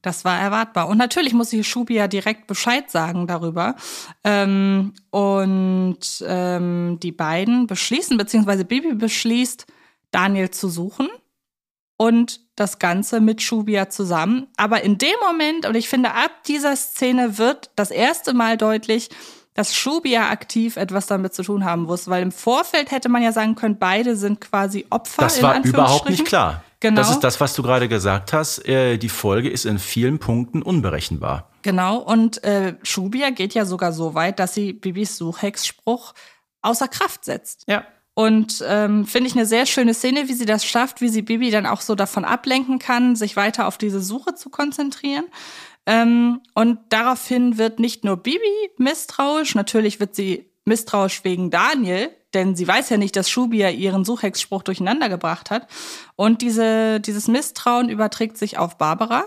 [0.02, 0.88] Das war erwartbar.
[0.88, 3.74] Und natürlich muss ich Schubi ja direkt Bescheid sagen darüber.
[4.22, 9.66] Ähm, und ähm, die beiden beschließen, beziehungsweise Bibi beschließt,
[10.10, 11.08] Daniel zu suchen
[11.96, 14.46] und das Ganze mit Schubia zusammen.
[14.56, 19.10] Aber in dem Moment, und ich finde, ab dieser Szene wird das erste Mal deutlich,
[19.54, 23.32] dass Schubia aktiv etwas damit zu tun haben muss, weil im Vorfeld hätte man ja
[23.32, 25.22] sagen können, beide sind quasi Opfer.
[25.22, 26.64] Das war überhaupt nicht klar.
[26.80, 27.00] Genau.
[27.00, 28.66] Das ist das, was du gerade gesagt hast.
[28.68, 31.48] Äh, die Folge ist in vielen Punkten unberechenbar.
[31.62, 36.12] Genau, und äh, Schubia geht ja sogar so weit, dass sie Bibis Suchhexspruch
[36.60, 37.64] außer Kraft setzt.
[37.68, 37.84] Ja.
[38.14, 41.50] Und ähm, finde ich eine sehr schöne Szene, wie sie das schafft, wie sie Bibi
[41.50, 45.24] dann auch so davon ablenken kann, sich weiter auf diese Suche zu konzentrieren.
[45.86, 52.56] Ähm, und daraufhin wird nicht nur Bibi misstrauisch, natürlich wird sie misstrauisch wegen Daniel, denn
[52.56, 55.68] sie weiß ja nicht, dass Schubi ja ihren Suchhexspruch durcheinander gebracht hat.
[56.16, 59.24] Und diese, dieses Misstrauen überträgt sich auf Barbara.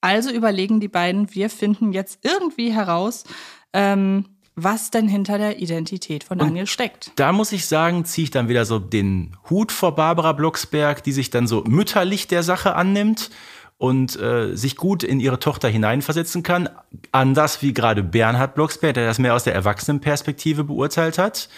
[0.00, 3.24] Also überlegen die beiden, wir finden jetzt irgendwie heraus,
[3.72, 7.12] ähm, was denn hinter der Identität von Daniel und steckt.
[7.16, 11.12] Da muss ich sagen, ziehe ich dann wieder so den Hut vor Barbara Blocksberg, die
[11.12, 13.30] sich dann so mütterlich der Sache annimmt
[13.76, 16.70] und äh, sich gut in ihre Tochter hineinversetzen kann.
[17.12, 21.50] Anders wie gerade Bernhard Blocksberg, der das mehr aus der Erwachsenenperspektive beurteilt hat.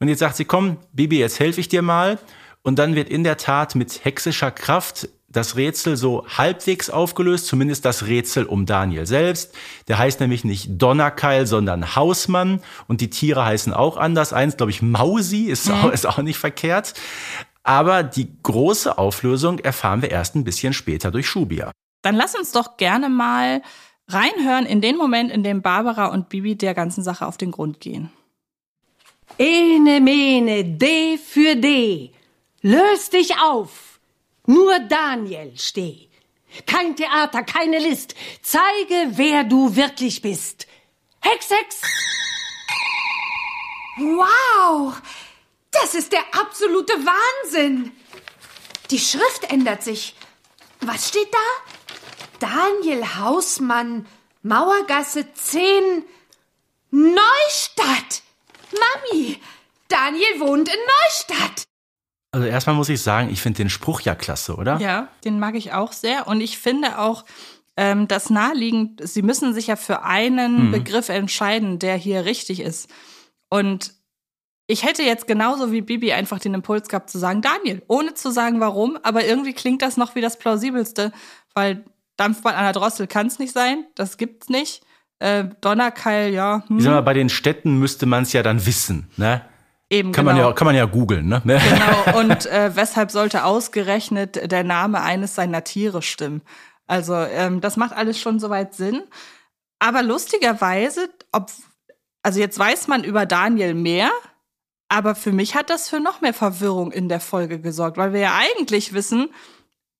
[0.00, 2.18] Und jetzt sagt sie, komm, Bibi, jetzt helfe ich dir mal.
[2.62, 7.84] Und dann wird in der Tat mit hexischer Kraft das Rätsel so halbwegs aufgelöst, zumindest
[7.84, 9.54] das Rätsel um Daniel selbst.
[9.88, 14.32] Der heißt nämlich nicht Donnerkeil, sondern Hausmann und die Tiere heißen auch anders.
[14.32, 15.74] Eins, glaube ich, Mausi ist, mhm.
[15.74, 16.94] auch, ist auch nicht verkehrt.
[17.62, 21.70] Aber die große Auflösung erfahren wir erst ein bisschen später durch Schubia.
[22.02, 23.62] Dann lass uns doch gerne mal
[24.08, 27.80] reinhören in den Moment, in dem Barbara und Bibi der ganzen Sache auf den Grund
[27.80, 28.10] gehen.
[29.38, 32.10] Ene mene, D für D.
[32.62, 33.89] Löst dich auf.
[34.50, 36.08] Nur Daniel steh.
[36.66, 38.16] Kein Theater, keine List.
[38.42, 40.66] Zeige, wer du wirklich bist.
[41.20, 41.82] Hex, Hex.
[43.98, 45.00] Wow!
[45.70, 47.92] Das ist der absolute Wahnsinn!
[48.90, 50.16] Die Schrift ändert sich.
[50.80, 52.48] Was steht da?
[52.48, 54.04] Daniel Hausmann,
[54.42, 56.04] Mauergasse 10,
[56.90, 58.22] Neustadt!
[58.72, 59.40] Mami,
[59.86, 61.69] Daniel wohnt in Neustadt.
[62.32, 64.78] Also erstmal muss ich sagen, ich finde den Spruch ja klasse, oder?
[64.78, 66.28] Ja, den mag ich auch sehr.
[66.28, 67.24] Und ich finde auch
[67.76, 70.70] ähm, das naheliegend, Sie müssen sich ja für einen mhm.
[70.72, 72.88] Begriff entscheiden, der hier richtig ist.
[73.48, 73.94] Und
[74.68, 78.30] ich hätte jetzt genauso wie Bibi einfach den Impuls gehabt zu sagen, Daniel, ohne zu
[78.30, 81.10] sagen warum, aber irgendwie klingt das noch wie das plausibelste,
[81.54, 81.84] weil
[82.16, 84.84] Dampfbad an der Drossel kann es nicht sein, das gibt's nicht.
[85.18, 86.62] Äh, Donnerkeil, ja.
[86.68, 86.78] Hm.
[86.78, 89.42] Ich sag mal, bei den Städten müsste man es ja dann wissen, ne?
[89.90, 90.36] Eben, kann genau.
[90.36, 91.42] Man ja, kann man ja googeln, ne?
[91.44, 96.42] Genau, und äh, weshalb sollte ausgerechnet der Name eines seiner Tiere stimmen?
[96.86, 99.02] Also, ähm, das macht alles schon soweit Sinn.
[99.80, 101.50] Aber lustigerweise, ob,
[102.22, 104.10] also jetzt weiß man über Daniel mehr,
[104.88, 108.20] aber für mich hat das für noch mehr Verwirrung in der Folge gesorgt, weil wir
[108.20, 109.30] ja eigentlich wissen,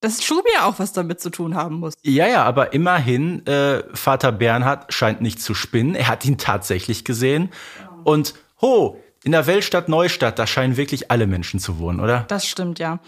[0.01, 1.95] dass Schubi ja auch was damit zu tun haben muss.
[2.03, 5.95] Ja, ja, aber immerhin, äh, Vater Bernhard scheint nicht zu spinnen.
[5.95, 7.51] Er hat ihn tatsächlich gesehen.
[8.05, 12.25] Und ho, in der Weltstadt Neustadt, da scheinen wirklich alle Menschen zu wohnen, oder?
[12.29, 13.01] Das stimmt, ja.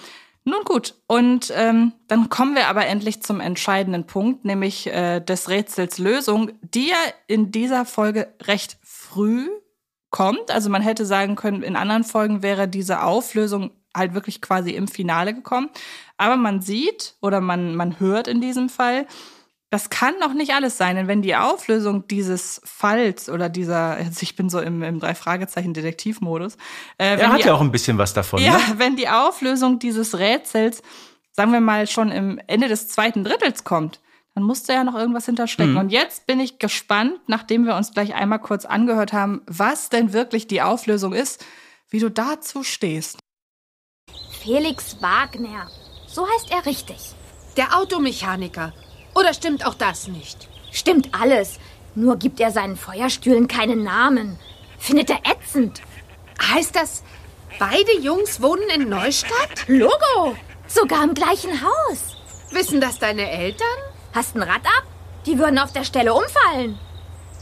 [0.45, 5.49] Nun gut, und ähm, dann kommen wir aber endlich zum entscheidenden Punkt, nämlich äh, des
[5.49, 6.97] Rätsels Lösung, die ja
[7.29, 9.49] in dieser Folge recht früh
[10.11, 10.51] kommt.
[10.51, 14.89] Also man hätte sagen können, in anderen Folgen wäre diese Auflösung halt wirklich quasi im
[14.89, 15.71] Finale gekommen.
[16.17, 19.07] Aber man sieht oder man, man hört in diesem Fall,
[19.73, 24.23] das kann noch nicht alles sein, denn wenn die Auflösung dieses Falls oder dieser, jetzt
[24.23, 26.59] ich bin so im, im Drei-Fragezeichen-Detektivmodus.
[26.99, 28.43] Äh, er hat die, ja auch ein bisschen was davon.
[28.43, 28.61] Ja, ne?
[28.77, 30.83] wenn die Auflösung dieses Rätsels,
[31.31, 34.01] sagen wir mal, schon im Ende des zweiten Drittels kommt,
[34.35, 35.73] dann musste ja noch irgendwas hinterstecken.
[35.73, 35.79] Mhm.
[35.79, 40.13] Und jetzt bin ich gespannt, nachdem wir uns gleich einmal kurz angehört haben, was denn
[40.13, 41.43] wirklich die Auflösung ist,
[41.89, 43.21] wie du dazu stehst.
[44.43, 45.71] Felix Wagner.
[46.07, 47.15] So heißt er richtig.
[47.57, 48.75] Der Automechaniker.
[49.15, 50.49] Oder stimmt auch das nicht?
[50.71, 51.59] Stimmt alles.
[51.95, 54.39] Nur gibt er seinen Feuerstühlen keinen Namen.
[54.79, 55.83] Findet er ätzend.
[56.41, 57.03] Heißt das,
[57.59, 59.69] beide Jungs wohnen in Neustadt?
[59.69, 60.37] Logo!
[60.67, 62.17] Sogar im gleichen Haus.
[62.51, 63.67] Wissen das deine Eltern?
[64.15, 64.85] Hast ein Rad ab?
[65.27, 66.79] Die würden auf der Stelle umfallen.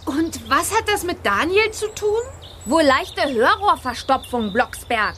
[0.05, 2.21] Und was hat das mit Daniel zu tun?
[2.65, 5.15] Wohl leichte Hörrohrverstopfung, Blocksberg.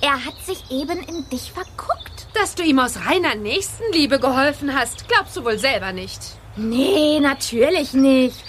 [0.00, 2.01] Er hat sich eben in dich verguckt.
[2.34, 6.20] Dass du ihm aus reiner Nächstenliebe geholfen hast, glaubst du wohl selber nicht.
[6.56, 8.42] Nee, natürlich nicht.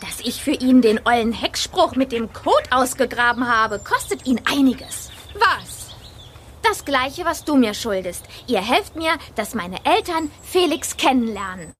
[0.00, 5.10] Dass ich für ihn den ollen Heckspruch mit dem Code ausgegraben habe, kostet ihn einiges.
[5.34, 5.88] Was?
[6.62, 8.24] Das gleiche, was du mir schuldest.
[8.46, 11.72] Ihr helft mir, dass meine Eltern Felix kennenlernen.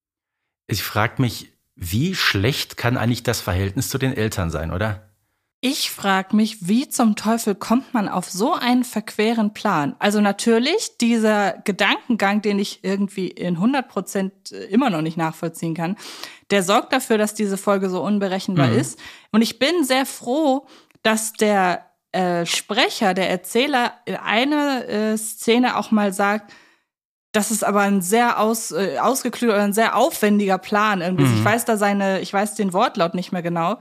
[0.66, 5.07] Ich frage mich, wie schlecht kann eigentlich das Verhältnis zu den Eltern sein, oder?
[5.60, 9.96] Ich frage mich, wie zum Teufel kommt man auf so einen verqueren Plan?
[9.98, 15.96] Also natürlich dieser Gedankengang, den ich irgendwie in 100 Prozent immer noch nicht nachvollziehen kann,
[16.50, 18.78] der sorgt dafür, dass diese Folge so unberechenbar Mhm.
[18.78, 19.00] ist.
[19.32, 20.68] Und ich bin sehr froh,
[21.02, 26.52] dass der äh, Sprecher, der Erzähler in einer äh, Szene auch mal sagt,
[27.32, 31.24] das ist aber ein sehr aus, äh, ausgeklügelter ein sehr aufwendiger Plan irgendwie.
[31.26, 31.34] Mhm.
[31.38, 33.78] Ich weiß da seine, ich weiß den Wortlaut nicht mehr genau.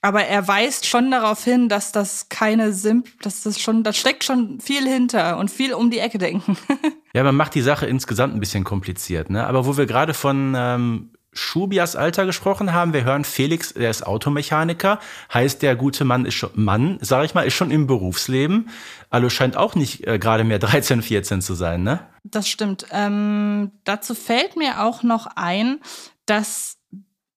[0.00, 4.22] Aber er weist schon darauf hin, dass das keine simp, dass das schon, da steckt
[4.22, 6.56] schon viel hinter und viel um die Ecke denken.
[7.14, 9.46] Ja, man macht die Sache insgesamt ein bisschen kompliziert, ne?
[9.46, 14.06] Aber wo wir gerade von ähm, Schubias Alter gesprochen haben, wir hören Felix, der ist
[14.06, 15.00] Automechaniker,
[15.32, 18.68] heißt der gute Mann ist schon, Mann, sag ich mal, ist schon im Berufsleben.
[19.10, 22.00] Also scheint auch nicht äh, gerade mehr 13, 14 zu sein, ne?
[22.24, 22.86] Das stimmt.
[22.92, 25.80] Ähm, dazu fällt mir auch noch ein,
[26.26, 26.77] dass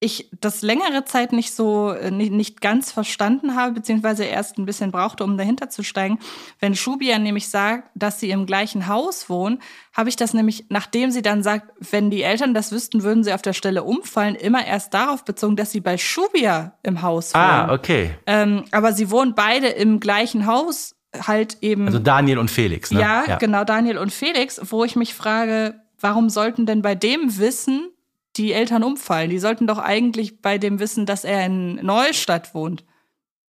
[0.04, 4.66] ich das längere Zeit nicht so äh, nicht, nicht ganz verstanden habe, beziehungsweise erst ein
[4.66, 6.18] bisschen brauchte, um dahinter zu steigen.
[6.60, 9.60] Wenn Shubia nämlich sagt, dass sie im gleichen Haus wohnen,
[9.94, 13.32] habe ich das nämlich, nachdem sie dann sagt, wenn die Eltern das wüssten, würden sie
[13.32, 17.44] auf der Stelle umfallen, immer erst darauf bezogen, dass sie bei Shubia im Haus wohnen.
[17.44, 18.16] Ah, okay.
[18.26, 20.96] ähm, aber sie wohnen beide im gleichen Haus,
[21.28, 21.86] halt eben.
[21.86, 23.02] Also Daniel und Felix, ne?
[23.02, 27.91] Ja, genau, Daniel und Felix, wo ich mich frage, warum sollten denn bei dem Wissen
[28.38, 29.30] die Eltern umfallen?
[29.30, 32.84] Die sollten doch eigentlich bei dem Wissen, dass er in Neustadt wohnt,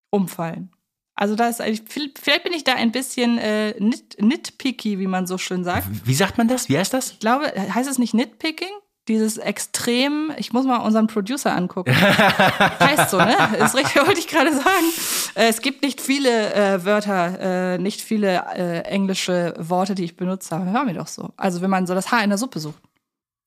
[0.10, 0.72] umfallen.
[1.16, 5.28] Also da ist eigentlich, vielleicht bin ich da ein bisschen äh, nit, nitpicky, wie man
[5.28, 5.86] so schön sagt.
[6.06, 6.70] Wie sagt man das?
[6.70, 7.12] Wie heißt das?
[7.12, 8.70] Ich glaube, heißt es nicht nitpicking?
[9.10, 11.92] Dieses extrem, ich muss mal unseren Producer angucken.
[12.80, 13.36] heißt so, ne?
[13.60, 14.86] Ist richtig, wollte ich gerade sagen.
[15.36, 20.16] Äh, Es gibt nicht viele äh, Wörter, äh, nicht viele äh, englische Worte, die ich
[20.16, 20.72] benutzt habe.
[20.72, 21.32] Hör mir doch so.
[21.38, 22.82] Also wenn man so das Haar in der Suppe sucht.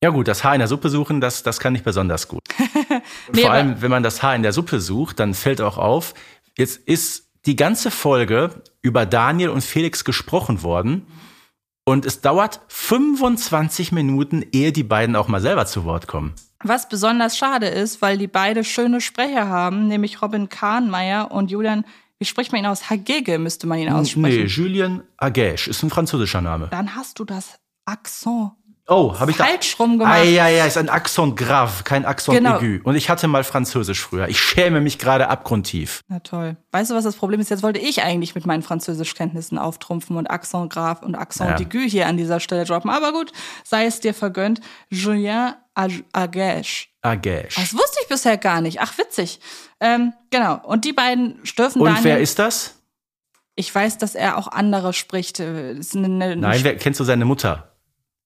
[0.03, 2.41] Ja gut, das Haar in der Suppe suchen, das, das kann ich besonders gut.
[3.33, 6.13] Nee, Vor allem, wenn man das Haar in der Suppe sucht, dann fällt auch auf,
[6.57, 11.07] jetzt ist die ganze Folge über Daniel und Felix gesprochen worden
[11.85, 16.33] und es dauert 25 Minuten, ehe die beiden auch mal selber zu Wort kommen.
[16.63, 21.85] Was besonders schade ist, weil die beide schöne Sprecher haben, nämlich Robin Kahnmeier und Julian,
[22.19, 22.89] wie spricht man ihn aus?
[22.89, 24.47] Hagege müsste man ihn Nee, aussprechen.
[24.47, 26.67] Julien Agäsch ist ein französischer Name.
[26.71, 28.51] Dann hast du das Akzent
[28.87, 29.45] Oh, habe ich da.
[29.45, 30.19] falsch rum gemacht.
[30.19, 32.57] Ah, ja, ja, ist ein Accent grave, kein Accent Genau.
[32.57, 32.79] aigu.
[32.83, 34.27] Und ich hatte mal Französisch früher.
[34.27, 36.01] Ich schäme mich gerade abgrundtief.
[36.09, 36.57] Na toll.
[36.71, 37.49] Weißt du, was das Problem ist?
[37.49, 41.65] Jetzt wollte ich eigentlich mit meinen Französischkenntnissen auftrumpfen und Accent Grave und Accent Ja.
[41.65, 42.89] d'Aigu hier an dieser Stelle droppen.
[42.91, 43.31] Aber gut,
[43.63, 44.59] sei es dir vergönnt.
[44.89, 46.89] Julien Ag- Agäsch.
[47.01, 47.55] Agäsch.
[47.55, 48.81] Das wusste ich bisher gar nicht.
[48.81, 49.39] Ach, witzig.
[49.79, 50.59] Ähm, genau.
[50.65, 52.03] Und die beiden dürfen Und Daniel.
[52.03, 52.81] wer ist das?
[53.55, 55.39] Ich weiß, dass er auch andere spricht.
[55.39, 57.69] Äh, eine, eine, Nein, wer, kennst du seine Mutter?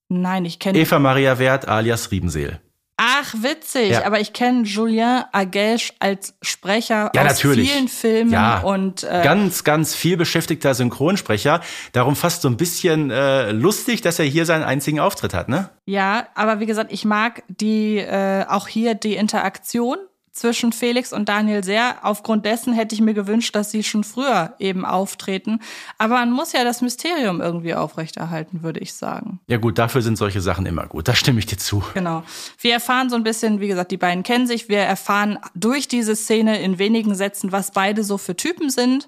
[0.10, 0.78] Nein, ich kenne.
[0.78, 2.60] Eva Maria Wert alias Riebenseel.
[3.00, 3.92] Ach, witzig.
[3.92, 4.06] Ja.
[4.08, 7.72] Aber ich kenne Julien Agäsch als Sprecher Ja, aus natürlich.
[7.72, 11.62] vielen Filmen Ja, und äh, ganz, ganz viel beschäftigter Synchronsprecher.
[11.92, 15.70] Darum fast so ein bisschen äh, lustig, dass er hier seinen einzigen Auftritt hat, ne?
[15.86, 19.98] Ja, aber wie gesagt, ich mag die äh, auch hier die Interaktion
[20.38, 21.98] zwischen Felix und Daniel sehr.
[22.04, 25.60] Aufgrund dessen hätte ich mir gewünscht, dass sie schon früher eben auftreten.
[25.98, 29.40] Aber man muss ja das Mysterium irgendwie aufrechterhalten, würde ich sagen.
[29.48, 31.08] Ja gut, dafür sind solche Sachen immer gut.
[31.08, 31.84] Da stimme ich dir zu.
[31.94, 32.24] Genau.
[32.60, 34.70] Wir erfahren so ein bisschen, wie gesagt, die beiden kennen sich.
[34.70, 39.08] Wir erfahren durch diese Szene in wenigen Sätzen, was beide so für Typen sind.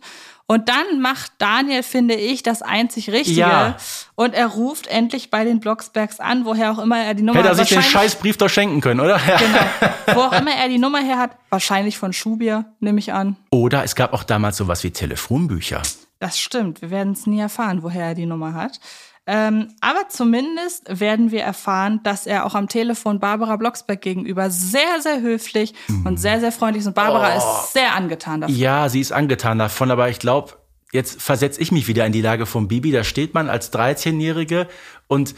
[0.52, 3.42] Und dann macht Daniel, finde ich, das einzig Richtige.
[3.42, 3.78] Ja.
[4.16, 7.50] Und er ruft endlich bei den Blocksbergs an, woher auch immer er die Nummer Hätte
[7.50, 9.20] er sich den Scheißbrief doch schenken können, oder?
[9.28, 9.38] Ja.
[9.38, 9.60] Genau.
[10.16, 13.36] Wo auch immer er die Nummer her hat, wahrscheinlich von Schubier, nehme ich an.
[13.52, 15.84] Oder es gab auch damals sowas wie Telefonbücher.
[16.20, 16.82] Das stimmt.
[16.82, 18.80] Wir werden es nie erfahren, woher er die Nummer hat.
[19.28, 25.02] Ähm, aber zumindest werden wir erfahren, dass er auch am Telefon Barbara Blocksberg gegenüber sehr,
[25.02, 26.88] sehr höflich und sehr, sehr freundlich ist.
[26.88, 28.56] Und Barbara ist sehr angetan davon.
[28.56, 30.54] Ja, sie ist angetan davon, aber ich glaube,
[30.92, 32.92] jetzt versetze ich mich wieder in die Lage von Bibi.
[32.92, 34.68] Da steht man als 13-Jährige
[35.08, 35.36] und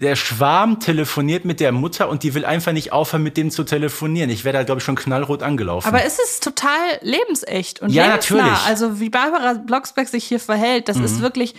[0.00, 3.64] der Schwarm telefoniert mit der Mutter und die will einfach nicht aufhören, mit dem zu
[3.64, 4.30] telefonieren.
[4.30, 5.88] Ich wäre da, glaube ich, schon knallrot angelaufen.
[5.88, 8.36] Aber es ist total lebensecht und Ja, lebensnah.
[8.36, 8.62] natürlich.
[8.62, 8.68] Mhm.
[8.68, 11.54] Also wie Barbara Blocksberg sich hier verhält, das ist wirklich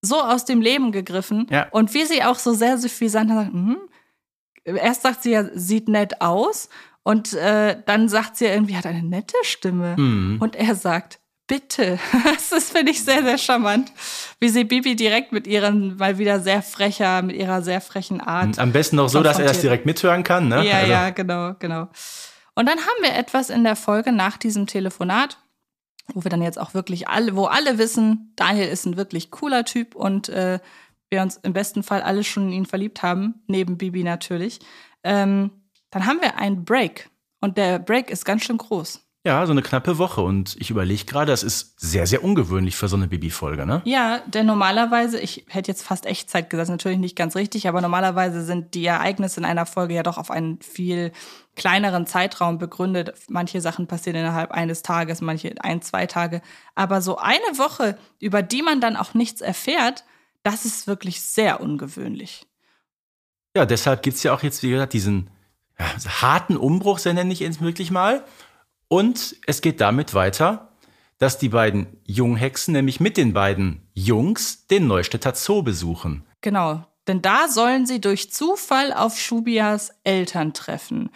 [0.00, 1.46] so aus dem Leben gegriffen.
[1.50, 1.68] Ja.
[1.70, 3.78] Und wie sie auch so sehr suffisant sagt, mhm.
[4.64, 6.68] erst sagt sie ja, sieht nett aus.
[7.02, 9.96] Und äh, dann sagt sie ja irgendwie, hat eine nette Stimme.
[9.96, 10.36] Mhm.
[10.40, 11.98] Und er sagt, bitte.
[12.24, 13.90] Das ist, finde ich, sehr, sehr charmant.
[14.38, 18.58] Wie sie Bibi direkt mit ihren, mal wieder sehr frecher, mit ihrer sehr frechen Art.
[18.58, 20.64] Am besten noch so, dass er das direkt mithören kann, ne?
[20.64, 21.88] Ja, Also- ja, genau, genau.
[22.54, 25.38] Und dann haben wir etwas in der Folge nach diesem Telefonat,
[26.14, 29.64] wo wir dann jetzt auch wirklich alle, wo alle wissen, Daniel ist ein wirklich cooler
[29.64, 30.58] Typ und äh,
[31.10, 34.58] wir uns im besten Fall alle schon in ihn verliebt haben, neben Bibi natürlich.
[35.04, 35.50] Ähm,
[35.90, 37.10] dann haben wir einen Break.
[37.40, 39.07] Und der Break ist ganz schön groß.
[39.26, 40.20] Ja, so eine knappe Woche.
[40.20, 43.82] Und ich überlege gerade, das ist sehr, sehr ungewöhnlich für so eine Bibi-Folge, ne?
[43.84, 48.42] Ja, denn normalerweise, ich hätte jetzt fast Echtzeit gesagt, natürlich nicht ganz richtig, aber normalerweise
[48.42, 51.12] sind die Ereignisse in einer Folge ja doch auf einen viel
[51.56, 53.12] kleineren Zeitraum begründet.
[53.28, 56.40] Manche Sachen passieren innerhalb eines Tages, manche ein, zwei Tage.
[56.76, 60.04] Aber so eine Woche, über die man dann auch nichts erfährt,
[60.44, 62.46] das ist wirklich sehr ungewöhnlich.
[63.56, 65.30] Ja, deshalb gibt's ja auch jetzt, wie gesagt, diesen
[65.78, 65.86] ja,
[66.22, 68.24] harten Umbruch, sehr nenne ich es wirklich mal.
[68.88, 70.72] Und es geht damit weiter,
[71.18, 76.24] dass die beiden Junghexen nämlich mit den beiden Jungs den Neustädter Zoo besuchen.
[76.40, 81.10] Genau, denn da sollen sie durch Zufall auf Schubias Eltern treffen.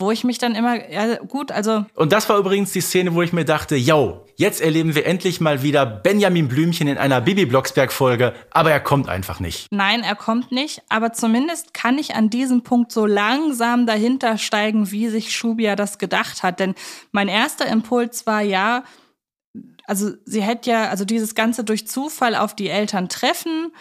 [0.00, 1.84] Wo ich mich dann immer, ja gut, also.
[1.94, 5.40] Und das war übrigens die Szene, wo ich mir dachte, yo, jetzt erleben wir endlich
[5.40, 9.66] mal wieder Benjamin Blümchen in einer Bibi Blocksberg-Folge, aber er kommt einfach nicht.
[9.72, 14.92] Nein, er kommt nicht, aber zumindest kann ich an diesem Punkt so langsam dahinter steigen,
[14.92, 16.60] wie sich Schubia das gedacht hat.
[16.60, 16.76] Denn
[17.10, 18.84] mein erster Impuls war ja,
[19.84, 23.72] also sie hätte ja, also dieses Ganze durch Zufall auf die Eltern treffen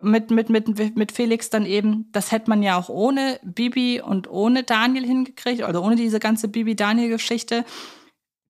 [0.00, 4.28] mit, mit, mit, mit Felix dann eben, das hätte man ja auch ohne Bibi und
[4.28, 7.64] ohne Daniel hingekriegt, oder ohne diese ganze Bibi-Daniel-Geschichte.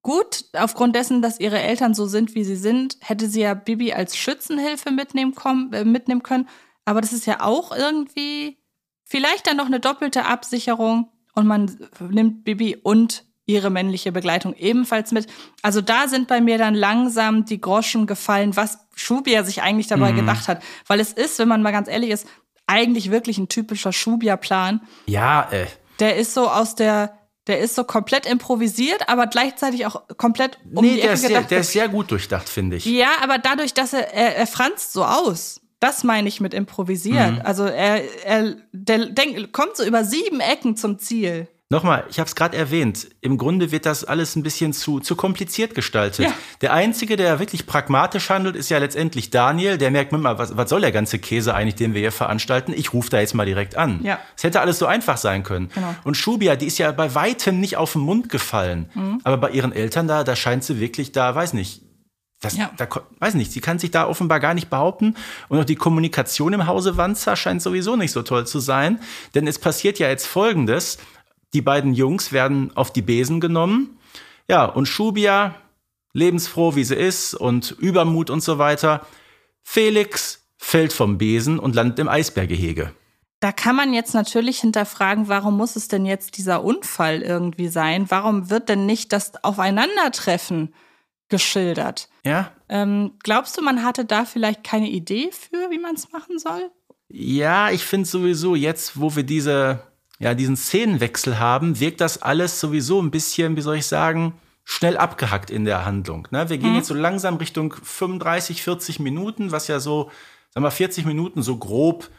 [0.03, 3.93] Gut, aufgrund dessen, dass ihre Eltern so sind, wie sie sind, hätte sie ja Bibi
[3.93, 6.49] als Schützenhilfe mitnehmen, kommen, äh, mitnehmen können.
[6.85, 8.59] Aber das ist ja auch irgendwie
[9.05, 11.77] vielleicht dann noch eine doppelte Absicherung und man
[12.11, 15.29] nimmt Bibi und ihre männliche Begleitung ebenfalls mit.
[15.63, 20.13] Also da sind bei mir dann langsam die Groschen gefallen, was Schubia sich eigentlich dabei
[20.13, 20.17] mhm.
[20.17, 20.63] gedacht hat.
[20.87, 22.27] Weil es ist, wenn man mal ganz ehrlich ist,
[22.67, 24.81] eigentlich wirklich ein typischer Schubia-Plan.
[25.07, 25.67] Ja, äh.
[26.01, 27.17] Der ist so aus der,
[27.47, 31.23] der ist so komplett improvisiert, aber gleichzeitig auch komplett um nee, die Ecke der ist,
[31.23, 31.43] gedacht.
[31.43, 32.85] Sehr, der ist sehr gut durchdacht, finde ich.
[32.85, 35.61] Ja, aber dadurch, dass er, er, er franzt so aus.
[35.79, 37.35] Das meine ich mit improvisiert.
[37.35, 37.41] Mhm.
[37.45, 41.49] Also er, er der denk, kommt so über sieben Ecken zum Ziel.
[41.69, 45.17] Nochmal, ich habe es gerade erwähnt, im Grunde wird das alles ein bisschen zu, zu
[45.17, 46.27] kompliziert gestaltet.
[46.27, 46.33] Ja.
[46.61, 49.77] Der Einzige, der wirklich pragmatisch handelt, ist ja letztendlich Daniel.
[49.77, 52.73] Der merkt, mal, was, was soll der ganze Käse eigentlich, den wir hier veranstalten?
[52.73, 53.99] Ich rufe da jetzt mal direkt an.
[54.05, 54.21] Ja.
[54.37, 55.69] Es hätte alles so einfach sein können.
[55.75, 55.93] Genau.
[56.05, 58.89] Und Schubia, die ist ja bei weitem nicht auf den Mund gefallen.
[58.95, 59.21] Mhm.
[59.25, 61.83] Aber bei ihren Eltern da, da scheint sie wirklich da, weiß nicht,
[62.41, 62.71] das, ja.
[62.77, 62.87] da,
[63.19, 65.17] weiß nicht, sie kann sich da offenbar gar nicht behaupten.
[65.49, 69.01] Und auch die Kommunikation im Hause Wanzer scheint sowieso nicht so toll zu sein.
[69.35, 70.99] Denn es passiert ja jetzt Folgendes.
[71.53, 73.99] Die beiden Jungs werden auf die Besen genommen.
[74.49, 75.55] Ja, und Schubia,
[76.13, 79.07] lebensfroh wie sie ist und Übermut und so weiter.
[79.63, 82.93] Felix fällt vom Besen und landet im Eisbärgehege.
[83.41, 88.07] Da kann man jetzt natürlich hinterfragen, warum muss es denn jetzt dieser Unfall irgendwie sein?
[88.09, 90.75] Warum wird denn nicht das Aufeinandertreffen
[91.29, 92.09] geschildert?
[92.25, 92.53] Ja.
[92.69, 96.71] Ähm, glaubst du, man hatte da vielleicht keine Idee für, wie man es machen soll?
[97.09, 99.83] Ja, ich finde sowieso jetzt, wo wir diese
[100.19, 104.97] ja, diesen Szenenwechsel haben, wirkt das alles sowieso ein bisschen, wie soll ich sagen, schnell
[104.97, 106.27] abgehackt in der Handlung.
[106.31, 106.49] Ne?
[106.49, 106.77] Wir gehen mhm.
[106.77, 110.11] jetzt so langsam Richtung 35, 40 Minuten, was ja so,
[110.51, 112.11] sagen wir 40 Minuten so grob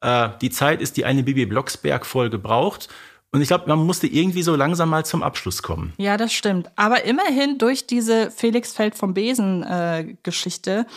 [0.00, 2.88] äh, die Zeit ist, die eine Bibi Blocksberg-Folge braucht.
[3.30, 5.94] Und ich glaube, man musste irgendwie so langsam mal zum Abschluss kommen.
[5.96, 6.70] Ja, das stimmt.
[6.76, 10.92] Aber immerhin durch diese Felix Feld vom Besen-Geschichte äh,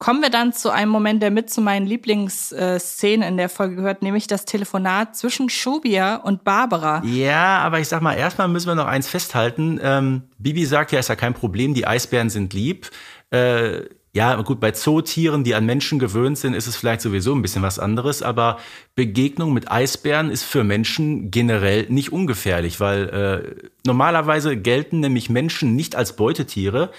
[0.00, 4.02] kommen wir dann zu einem Moment, der mit zu meinen Lieblingsszenen in der Folge gehört,
[4.02, 7.02] nämlich das Telefonat zwischen Shubia und Barbara.
[7.04, 9.78] Ja, aber ich sag mal, erstmal müssen wir noch eins festhalten.
[9.82, 12.90] Ähm, Bibi sagt ja, ist ja kein Problem, die Eisbären sind lieb.
[13.30, 13.82] Äh,
[14.12, 17.62] ja, gut, bei Zootieren, die an Menschen gewöhnt sind, ist es vielleicht sowieso ein bisschen
[17.62, 18.58] was anderes, aber
[18.96, 25.76] Begegnung mit Eisbären ist für Menschen generell nicht ungefährlich, weil äh, normalerweise gelten nämlich Menschen
[25.76, 26.90] nicht als Beutetiere,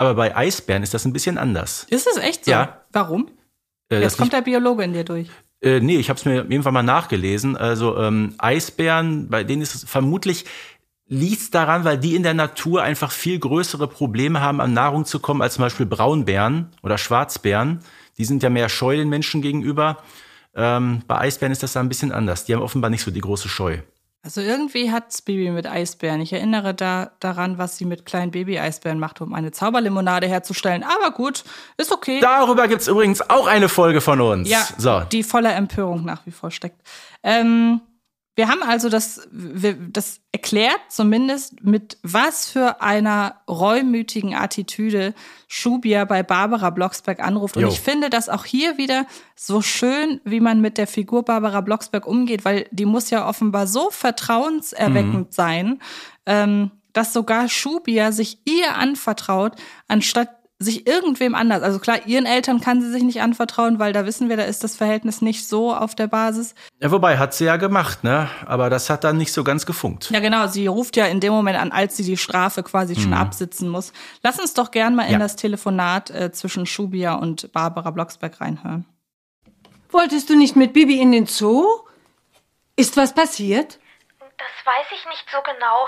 [0.00, 1.86] aber bei Eisbären ist das ein bisschen anders.
[1.90, 2.50] Ist es echt so?
[2.50, 2.80] Ja.
[2.90, 3.28] Warum?
[3.90, 5.28] Äh, Jetzt kommt der Biologe in dir durch.
[5.60, 7.54] Äh, nee, ich habe es mir irgendwann mal nachgelesen.
[7.54, 10.46] Also ähm, Eisbären, bei denen ist es vermutlich
[11.06, 15.18] liegt daran, weil die in der Natur einfach viel größere Probleme haben, an Nahrung zu
[15.18, 17.80] kommen, als zum Beispiel Braunbären oder Schwarzbären.
[18.16, 19.98] Die sind ja mehr scheu den Menschen gegenüber.
[20.54, 22.46] Ähm, bei Eisbären ist das da ein bisschen anders.
[22.46, 23.80] Die haben offenbar nicht so die große Scheu.
[24.22, 26.20] Also irgendwie hat's Bibi mit Eisbären.
[26.20, 30.82] Ich erinnere da daran, was sie mit kleinen Baby-Eisbären macht, um eine Zauberlimonade herzustellen.
[30.84, 31.42] Aber gut,
[31.78, 32.20] ist okay.
[32.20, 34.48] Darüber gibt's übrigens auch eine Folge von uns.
[34.48, 35.00] Ja, so.
[35.10, 36.82] die voller Empörung nach wie vor steckt.
[37.22, 37.80] Ähm,
[38.36, 45.14] wir haben also das, das erklärt zumindest, mit was für einer reumütigen Attitüde
[45.48, 47.56] Schubia bei Barbara Blocksberg anruft.
[47.56, 47.68] Und jo.
[47.68, 52.06] ich finde das auch hier wieder so schön, wie man mit der Figur Barbara Blocksberg
[52.06, 55.32] umgeht, weil die muss ja offenbar so vertrauenserweckend mhm.
[55.32, 55.82] sein,
[56.24, 59.52] ähm, dass sogar Schubia sich ihr anvertraut,
[59.88, 60.30] anstatt
[60.62, 64.28] sich irgendwem anders, also klar, ihren Eltern kann sie sich nicht anvertrauen, weil da wissen
[64.28, 66.54] wir, da ist das Verhältnis nicht so auf der Basis.
[66.80, 68.28] Ja, wobei, hat sie ja gemacht, ne?
[68.44, 70.10] Aber das hat dann nicht so ganz gefunkt.
[70.10, 73.14] Ja, genau, sie ruft ja in dem Moment an, als sie die Strafe quasi schon
[73.14, 73.94] absitzen muss.
[74.22, 75.18] Lass uns doch gern mal in Ja.
[75.18, 78.84] das Telefonat äh, zwischen Schubia und Barbara Blocksberg reinhören.
[79.90, 81.64] Wolltest du nicht mit Bibi in den Zoo?
[82.76, 83.78] Ist was passiert?
[84.20, 85.86] Das weiß ich nicht so genau.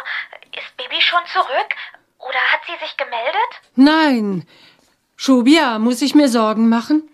[0.57, 1.75] Ist Bibi schon zurück?
[2.23, 3.53] Oder hat sie sich gemeldet?
[3.75, 4.47] Nein.
[5.17, 7.09] Schubia, muss ich mir Sorgen machen?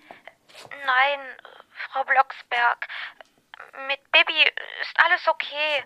[0.84, 1.20] Nein,
[1.90, 2.86] Frau Blocksberg.
[3.86, 4.42] Mit Bibi
[4.82, 5.84] ist alles okay.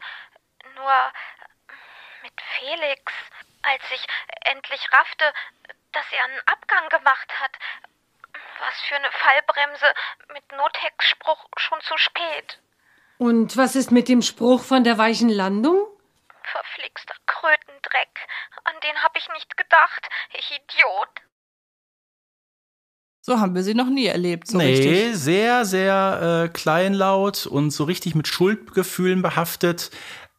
[0.75, 0.93] Nur
[2.23, 3.13] mit Felix,
[3.63, 4.07] als ich
[4.53, 5.33] endlich raffte,
[5.93, 7.53] dass er einen Abgang gemacht hat.
[8.61, 9.87] Was für eine Fallbremse
[10.33, 12.59] mit Nothex-Spruch schon zu spät.
[13.19, 15.87] Und was ist mit dem Spruch von der weichen Landung?
[16.45, 18.27] Verflixter Krötendreck.
[18.65, 20.09] An den hab ich nicht gedacht.
[20.39, 21.23] Ich Idiot.
[23.25, 25.17] So haben wir sie noch nie erlebt, so nee, richtig.
[25.17, 29.93] sehr, sehr äh, kleinlaut und so richtig mit Schuldgefühlen behaftet.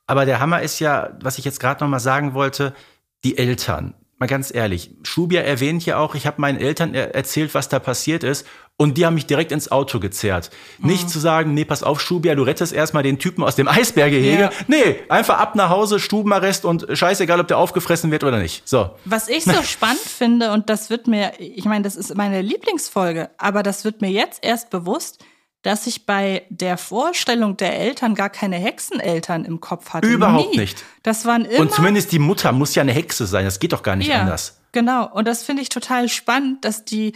[0.06, 2.76] Aber der Hammer ist ja, was ich jetzt gerade noch mal sagen wollte,
[3.24, 3.94] die Eltern.
[4.18, 7.80] Mal ganz ehrlich, Schubia erwähnt ja auch, ich habe meinen Eltern er erzählt, was da
[7.80, 8.46] passiert ist.
[8.76, 10.50] Und die haben mich direkt ins Auto gezerrt.
[10.80, 10.90] Mhm.
[10.90, 14.44] Nicht zu sagen, nee, pass auf, Schubia, du rettest erstmal den Typen aus dem Eisberggehege.
[14.44, 14.50] Ja.
[14.68, 18.68] Nee, einfach ab nach Hause, Stubenarrest und scheißegal, ob der aufgefressen wird oder nicht.
[18.68, 18.90] So.
[19.06, 23.30] Was ich so spannend finde, und das wird mir, ich meine, das ist meine Lieblingsfolge,
[23.38, 25.24] aber das wird mir jetzt erst bewusst,
[25.64, 30.08] dass ich bei der Vorstellung der Eltern gar keine Hexeneltern im Kopf hatte.
[30.08, 30.60] Überhaupt Nie.
[30.60, 30.84] nicht.
[31.04, 31.62] Das waren immer.
[31.62, 33.46] Und zumindest die Mutter muss ja eine Hexe sein.
[33.46, 34.60] Das geht doch gar nicht ja, anders.
[34.74, 35.10] Genau.
[35.10, 37.14] Und das finde ich total spannend, dass die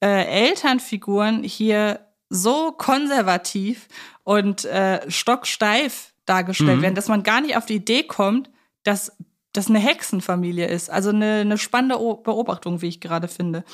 [0.00, 3.88] äh, Elternfiguren hier so konservativ
[4.24, 6.82] und äh, stocksteif dargestellt Mhm.
[6.82, 8.50] werden, dass man gar nicht auf die Idee kommt,
[8.84, 9.16] dass
[9.54, 10.90] das eine Hexenfamilie ist.
[10.90, 13.64] Also eine, eine spannende O- Beobachtung, wie ich gerade finde.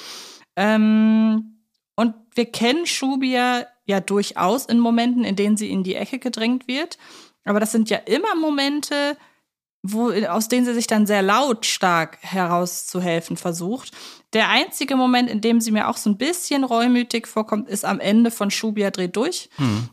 [0.57, 1.59] Ähm,
[1.97, 6.67] und wir kennen Schubia ja durchaus in Momenten, in denen sie in die Ecke gedrängt
[6.69, 6.97] wird.
[7.45, 9.17] Aber das sind ja immer Momente,
[9.83, 13.93] wo, aus denen sie sich dann sehr lautstark herauszuhelfen versucht.
[14.35, 18.01] Der einzige Moment, in dem sie mir auch so ein bisschen reumütig vorkommt, ist am
[18.01, 19.49] Ende von Schubia dreht durch.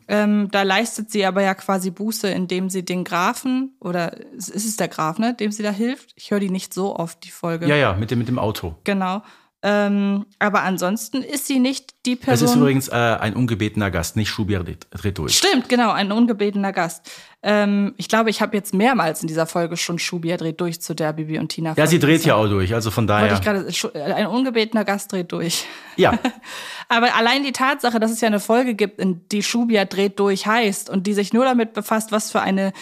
[0.07, 4.77] Ähm, da leistet sie aber ja quasi Buße, indem sie den Grafen, oder ist es
[4.77, 6.13] der Graf, ne, dem sie da hilft?
[6.15, 7.67] Ich höre die nicht so oft, die Folge.
[7.67, 8.75] Ja, ja, mit dem, mit dem Auto.
[8.83, 9.21] Genau.
[9.63, 12.47] Ähm, aber ansonsten ist sie nicht die Das Person.
[12.49, 15.37] ist übrigens äh, ein ungebetener Gast, nicht Schubia dreht dreht durch.
[15.37, 17.07] Stimmt, genau, ein ungebetener Gast.
[17.43, 20.95] Ähm, ich glaube, ich habe jetzt mehrmals in dieser Folge schon Schubia dreht durch zu
[20.95, 21.75] der Bibi und Tina.
[21.77, 23.71] Ja, sie dreht ja auch durch, also von daher.
[23.71, 25.65] Schu- äh, ein ungebetener Gast dreht durch.
[25.95, 26.17] Ja,
[26.89, 30.47] Aber allein die Tatsache, dass es ja eine Folge gibt, in die Schubia dreht durch
[30.47, 32.73] heißt und die sich nur damit befasst, was für eine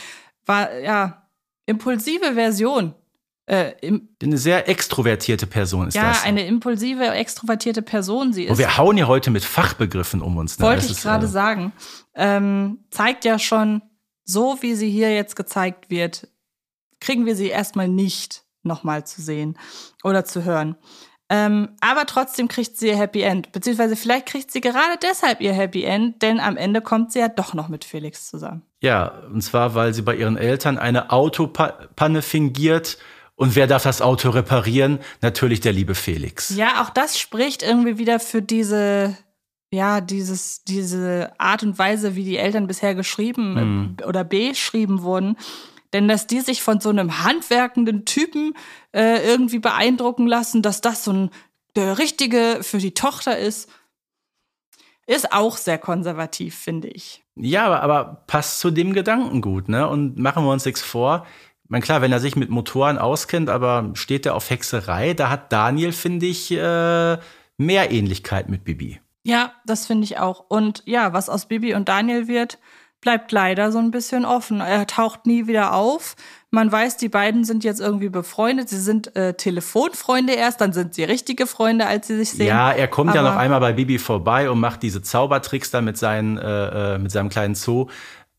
[0.46, 1.28] war, ja,
[1.66, 2.96] impulsive Version.
[3.50, 3.74] Äh,
[4.22, 6.24] eine sehr extrovertierte Person ist ja, das.
[6.24, 8.52] eine impulsive, extrovertierte Person sie ist.
[8.52, 10.60] Und wir hauen ja heute mit Fachbegriffen um uns.
[10.60, 10.66] Ne?
[10.68, 11.74] Wollte Das ich gerade äh, sagen.
[12.14, 13.82] Ähm, zeigt ja schon,
[14.24, 16.28] so wie sie hier jetzt gezeigt wird,
[17.00, 19.58] kriegen wir sie erstmal nicht nochmal zu sehen
[20.04, 20.76] oder zu hören.
[21.32, 23.52] Ähm, aber trotzdem kriegt sie ihr Happy End.
[23.52, 27.30] Beziehungsweise vielleicht kriegt sie gerade deshalb ihr Happy End, denn am Ende kommt sie ja
[27.30, 28.62] doch noch mit Felix zusammen.
[28.82, 33.00] Ja, und zwar, weil sie bei ihren Eltern eine Autopanne fingiert.
[33.40, 35.00] Und wer darf das Auto reparieren?
[35.22, 36.50] Natürlich der liebe Felix.
[36.50, 39.16] Ja, auch das spricht irgendwie wieder für diese,
[39.72, 45.38] ja, dieses, diese Art und Weise, wie die Eltern bisher geschrieben äh, oder beschrieben wurden.
[45.94, 48.58] Denn dass die sich von so einem handwerkenden Typen
[48.92, 51.30] äh, irgendwie beeindrucken lassen, dass das so ein
[51.78, 53.70] der richtige für die Tochter ist,
[55.08, 57.24] ist auch sehr konservativ, finde ich.
[57.36, 59.88] Ja, aber, aber passt zu dem Gedanken gut, ne?
[59.88, 61.26] Und machen wir uns nichts vor.
[61.70, 65.30] Ich meine, klar, wenn er sich mit Motoren auskennt, aber steht er auf Hexerei, da
[65.30, 67.18] hat Daniel, finde ich, äh,
[67.58, 69.00] mehr Ähnlichkeit mit Bibi.
[69.24, 70.46] Ja, das finde ich auch.
[70.48, 72.58] Und ja, was aus Bibi und Daniel wird,
[73.02, 74.62] bleibt leider so ein bisschen offen.
[74.62, 76.16] Er taucht nie wieder auf.
[76.50, 78.68] Man weiß, die beiden sind jetzt irgendwie befreundet.
[78.68, 82.48] Sie sind äh, Telefonfreunde erst, dann sind sie richtige Freunde, als sie sich sehen.
[82.48, 85.82] Ja, er kommt ja Aber- noch einmal bei Bibi vorbei und macht diese Zaubertricks da
[85.82, 87.86] mit, seinen, äh, äh, mit seinem kleinen Zoo.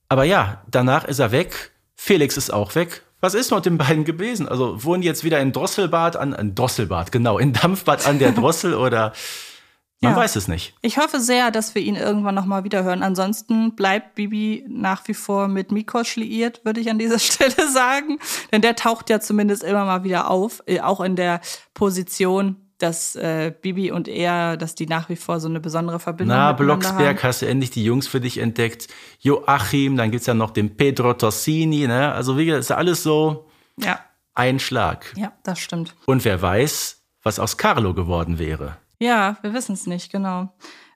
[0.09, 1.71] Aber ja, danach ist er weg.
[1.95, 3.03] Felix ist auch weg.
[3.21, 4.49] Was ist mit den beiden gewesen?
[4.49, 8.33] Also wohnen die jetzt wieder in Drosselbad an, in Drosselbad, genau, in Dampfbad an der
[8.33, 9.13] Drossel oder
[10.01, 10.17] man Ja.
[10.17, 10.75] weiß es nicht.
[10.81, 13.03] Ich hoffe sehr, dass wir ihn irgendwann noch mal wieder hören.
[13.03, 18.19] Ansonsten bleibt Bibi nach wie vor mit Mikos liiert, würde ich an dieser Stelle sagen.
[18.53, 21.41] Denn der taucht ja zumindest immer mal wieder auf, äh, auch in der
[21.75, 26.37] Position, dass äh, Bibi und er, dass die nach wie vor so eine besondere Verbindung
[26.37, 27.29] Na, miteinander Blocksberg, haben.
[27.29, 28.89] hast du endlich die Jungs für dich entdeckt.
[29.21, 32.13] Joachim, dann gibt's ja noch den Pedro Torsini, ne?
[32.13, 34.01] Also wie gesagt, ist ja alles so Ja,
[34.35, 35.13] ein Schlag.
[35.17, 35.95] ja, das stimmt.
[36.07, 38.77] Und wer weiß, was aus Carlo geworden wäre.
[38.99, 40.53] Ja, wir wissen es nicht, genau.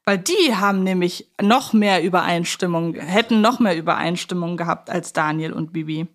[0.06, 5.72] Weil die haben nämlich noch mehr Übereinstimmung, hätten noch mehr Übereinstimmung gehabt als Daniel und
[5.72, 6.06] Bibi.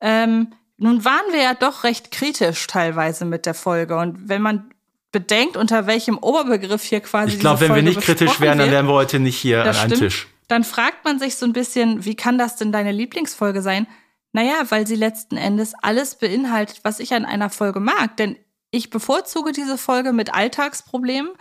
[0.00, 3.96] Ähm, nun waren wir ja doch recht kritisch teilweise mit der Folge.
[3.96, 4.70] Und wenn man
[5.16, 7.32] bedenkt, unter welchem Oberbegriff hier quasi.
[7.32, 9.98] Ich glaube, wenn wir nicht kritisch wären, dann wären wir heute nicht hier an einem
[9.98, 10.28] Tisch.
[10.46, 13.86] Dann fragt man sich so ein bisschen, wie kann das denn deine Lieblingsfolge sein?
[14.32, 18.18] Naja, weil sie letzten Endes alles beinhaltet, was ich an einer Folge mag.
[18.18, 18.36] Denn
[18.70, 21.32] ich bevorzuge diese Folge mit Alltagsproblemen.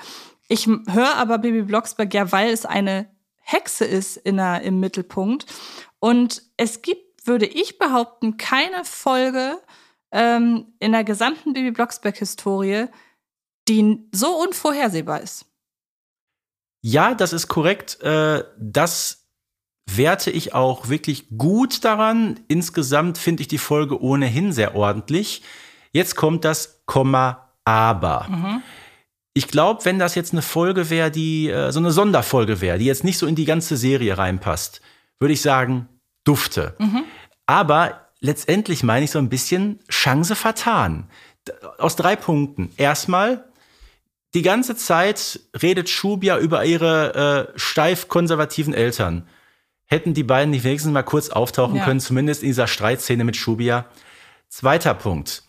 [0.47, 3.09] Ich höre aber Baby Blocksberg ja, weil es eine
[3.41, 5.45] Hexe ist in der, im Mittelpunkt.
[5.99, 9.59] Und es gibt, würde ich behaupten, keine Folge
[10.13, 12.86] ähm, in der gesamten Baby Blocksberg-Historie,
[13.68, 15.45] die so unvorhersehbar ist.
[16.82, 17.99] Ja, das ist korrekt.
[18.01, 19.26] Äh, das
[19.89, 22.39] werte ich auch wirklich gut daran.
[22.47, 25.43] Insgesamt finde ich die Folge ohnehin sehr ordentlich.
[25.91, 28.28] Jetzt kommt das Komma aber.
[28.30, 28.63] Mhm.
[29.34, 32.86] Ich glaube, wenn das jetzt eine Folge wäre, die äh, so eine Sonderfolge wäre, die
[32.86, 34.82] jetzt nicht so in die ganze Serie reinpasst,
[35.20, 35.89] würde ich sagen,
[36.24, 36.76] dufte.
[36.80, 37.03] Mhm.
[37.45, 41.09] Aber letztendlich meine ich so ein bisschen Chance vertan.
[41.78, 42.72] Aus drei Punkten.
[42.78, 43.45] Erstmal,
[44.36, 49.27] die ganze Zeit redet Schubia über ihre äh, steif konservativen Eltern.
[49.86, 51.86] Hätten die beiden nicht wenigstens mal kurz auftauchen ja.
[51.86, 53.86] können, zumindest in dieser Streitszene mit Schubia.
[54.49, 55.43] Zweiter Punkt.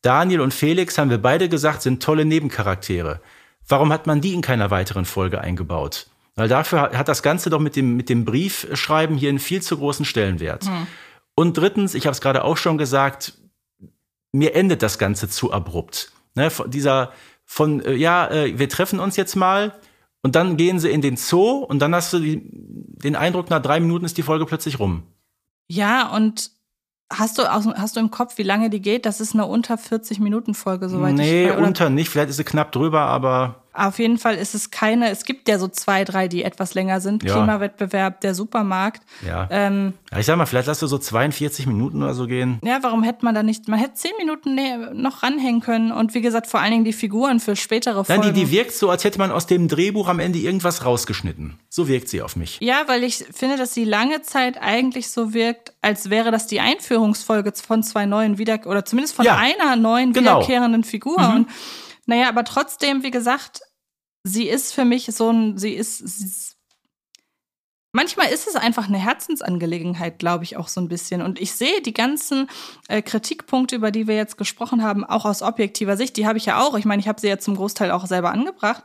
[0.00, 3.20] Daniel und Felix, haben wir beide gesagt, sind tolle Nebencharaktere.
[3.68, 6.06] Warum hat man die in keiner weiteren Folge eingebaut?
[6.34, 9.76] Weil dafür hat das Ganze doch mit dem, mit dem Briefschreiben hier einen viel zu
[9.76, 10.64] großen Stellenwert.
[10.64, 10.86] Hm.
[11.34, 13.34] Und drittens, ich habe es gerade auch schon gesagt,
[14.32, 16.12] mir endet das Ganze zu abrupt.
[16.34, 17.12] Ne, dieser
[17.50, 19.74] von, äh, ja, äh, wir treffen uns jetzt mal
[20.22, 23.60] und dann gehen sie in den Zoo und dann hast du die, den Eindruck, nach
[23.60, 25.02] drei Minuten ist die Folge plötzlich rum.
[25.68, 26.52] Ja, und
[27.12, 29.04] Hast du, hast du im Kopf, wie lange die geht?
[29.04, 32.08] Das ist eine unter 40 Minuten Folge, soweit nee, ich Nee, unter nicht.
[32.08, 35.58] Vielleicht ist sie knapp drüber, aber auf jeden Fall ist es keine, es gibt ja
[35.58, 37.22] so zwei, drei, die etwas länger sind.
[37.22, 37.34] Ja.
[37.34, 39.02] Klimawettbewerb, der Supermarkt.
[39.24, 39.46] Ja.
[39.50, 40.18] Ähm, ja.
[40.18, 42.58] Ich sag mal, vielleicht lass du so 42 Minuten oder so gehen.
[42.64, 44.58] Ja, warum hätte man da nicht, man hätte zehn Minuten
[45.00, 48.22] noch ranhängen können und wie gesagt, vor allen Dingen die Figuren für spätere Folgen.
[48.22, 51.58] Nein, die, die wirkt so, als hätte man aus dem Drehbuch am Ende irgendwas rausgeschnitten.
[51.68, 52.58] So wirkt sie auf mich.
[52.60, 56.60] Ja, weil ich finde, dass sie lange Zeit eigentlich so wirkt, als wäre das die
[56.60, 60.38] Einführungsfolge von zwei neuen wieder, oder zumindest von ja, einer neuen genau.
[60.38, 61.20] wiederkehrenden Figur.
[61.20, 61.36] Mhm.
[61.36, 61.48] Und
[62.10, 63.60] naja, aber trotzdem, wie gesagt,
[64.24, 66.56] sie ist für mich so ein, sie ist, sie ist
[67.92, 71.22] Manchmal ist es einfach eine Herzensangelegenheit, glaube ich, auch so ein bisschen.
[71.22, 72.48] Und ich sehe die ganzen
[72.86, 76.16] äh, Kritikpunkte, über die wir jetzt gesprochen haben, auch aus objektiver Sicht.
[76.16, 76.78] Die habe ich ja auch.
[76.78, 78.84] Ich meine, ich habe sie ja zum Großteil auch selber angebracht.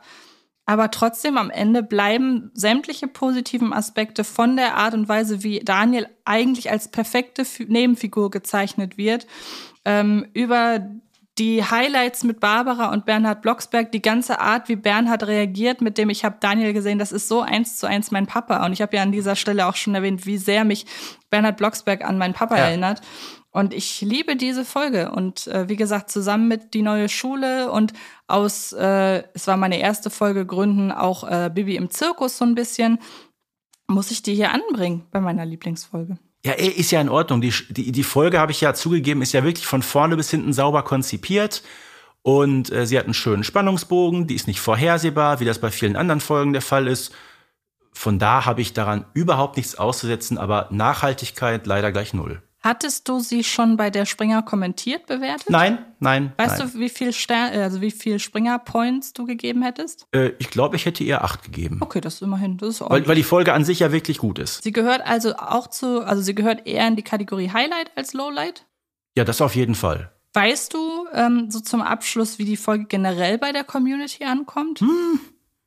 [0.64, 6.08] Aber trotzdem am Ende bleiben sämtliche positiven Aspekte von der Art und Weise, wie Daniel
[6.24, 9.28] eigentlich als perfekte Nebenfigur gezeichnet wird,
[9.84, 10.80] ähm, über
[11.38, 16.08] die Highlights mit Barbara und Bernhard Blocksberg, die ganze Art, wie Bernhard reagiert, mit dem
[16.08, 18.64] ich habe Daniel gesehen, das ist so eins zu eins mein Papa.
[18.64, 20.86] Und ich habe ja an dieser Stelle auch schon erwähnt, wie sehr mich
[21.28, 22.64] Bernhard Blocksberg an meinen Papa ja.
[22.64, 23.02] erinnert.
[23.50, 25.10] Und ich liebe diese Folge.
[25.12, 27.92] Und äh, wie gesagt, zusammen mit die neue Schule und
[28.26, 32.54] aus, äh, es war meine erste Folge Gründen, auch äh, Bibi im Zirkus so ein
[32.54, 32.98] bisschen,
[33.86, 36.18] muss ich die hier anbringen bei meiner Lieblingsfolge.
[36.46, 37.40] Ja, ist ja in Ordnung.
[37.40, 40.52] Die, die, die Folge, habe ich ja zugegeben, ist ja wirklich von vorne bis hinten
[40.52, 41.64] sauber konzipiert.
[42.22, 45.96] Und äh, sie hat einen schönen Spannungsbogen, die ist nicht vorhersehbar, wie das bei vielen
[45.96, 47.12] anderen Folgen der Fall ist.
[47.92, 52.40] Von da habe ich daran überhaupt nichts auszusetzen, aber Nachhaltigkeit leider gleich null.
[52.66, 55.50] Hattest du sie schon bei der Springer kommentiert bewertet?
[55.50, 56.32] Nein, nein.
[56.36, 56.72] Weißt nein.
[56.72, 60.08] du, wie viel Stern, also wie viel Springer Points du gegeben hättest?
[60.10, 61.78] Äh, ich glaube, ich hätte ihr acht gegeben.
[61.80, 64.40] Okay, das ist immerhin, das ist weil, weil die Folge an sich ja wirklich gut
[64.40, 64.64] ist.
[64.64, 68.66] Sie gehört also auch zu, also sie gehört eher in die Kategorie Highlight als Lowlight?
[69.16, 70.10] Ja, das auf jeden Fall.
[70.34, 74.80] Weißt du ähm, so zum Abschluss, wie die Folge generell bei der Community ankommt?
[74.80, 75.20] Hm,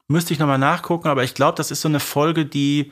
[0.10, 2.92] müsste ich nochmal nachgucken, aber ich glaube, das ist so eine Folge, die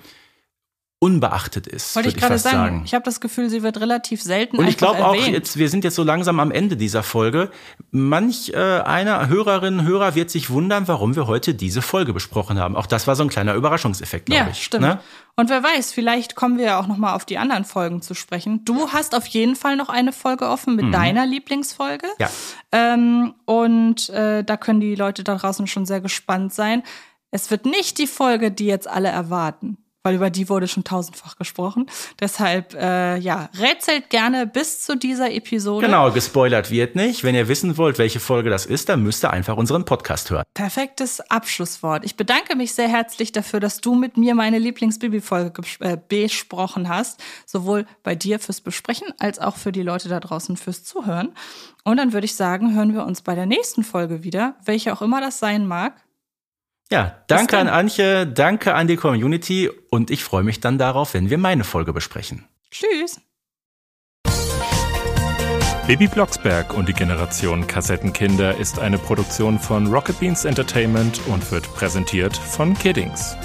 [1.00, 1.96] unbeachtet ist.
[1.96, 2.58] Wollte ich gerade sagen.
[2.58, 2.82] sagen.
[2.84, 4.58] Ich habe das Gefühl, sie wird relativ selten.
[4.58, 7.52] Und ich glaube auch, jetzt, wir sind jetzt so langsam am Ende dieser Folge.
[7.92, 12.76] Manch äh, einer Hörerinnen Hörer wird sich wundern, warum wir heute diese Folge besprochen haben.
[12.76, 14.64] Auch das war so ein kleiner Überraschungseffekt, glaube ja, ich.
[14.64, 14.86] Stimmt.
[14.86, 15.00] Ne?
[15.36, 18.16] Und wer weiß, vielleicht kommen wir ja auch noch mal auf die anderen Folgen zu
[18.16, 18.66] sprechen.
[18.66, 20.94] Du hast auf jeden Fall noch eine Folge offen mit mhm.
[20.94, 22.08] deiner Lieblingsfolge.
[22.18, 22.30] Ja.
[22.72, 26.82] Ähm, und äh, da können die Leute da draußen schon sehr gespannt sein.
[27.30, 29.78] Es wird nicht die Folge, die jetzt alle erwarten
[30.08, 31.86] weil über die wurde schon tausendfach gesprochen.
[32.22, 35.86] Deshalb, äh, ja, rätselt gerne bis zu dieser Episode.
[35.86, 37.26] Genau, gespoilert wird nicht.
[37.26, 40.46] Wenn ihr wissen wollt, welche Folge das ist, dann müsst ihr einfach unseren Podcast hören.
[40.54, 42.06] Perfektes Abschlusswort.
[42.06, 47.22] Ich bedanke mich sehr herzlich dafür, dass du mit mir meine Lieblings-Bibi-Folge äh, besprochen hast.
[47.46, 51.34] Sowohl bei dir fürs Besprechen als auch für die Leute da draußen fürs Zuhören.
[51.84, 55.02] Und dann würde ich sagen, hören wir uns bei der nächsten Folge wieder, welche auch
[55.02, 55.96] immer das sein mag.
[56.90, 61.30] Ja, danke an Antje, danke an die Community und ich freue mich dann darauf, wenn
[61.30, 62.46] wir meine Folge besprechen.
[62.72, 63.20] Tschüss.
[65.86, 71.64] Baby Blocksberg und die Generation Kassettenkinder ist eine Produktion von Rocket Beans Entertainment und wird
[71.76, 73.38] präsentiert von Kiddings.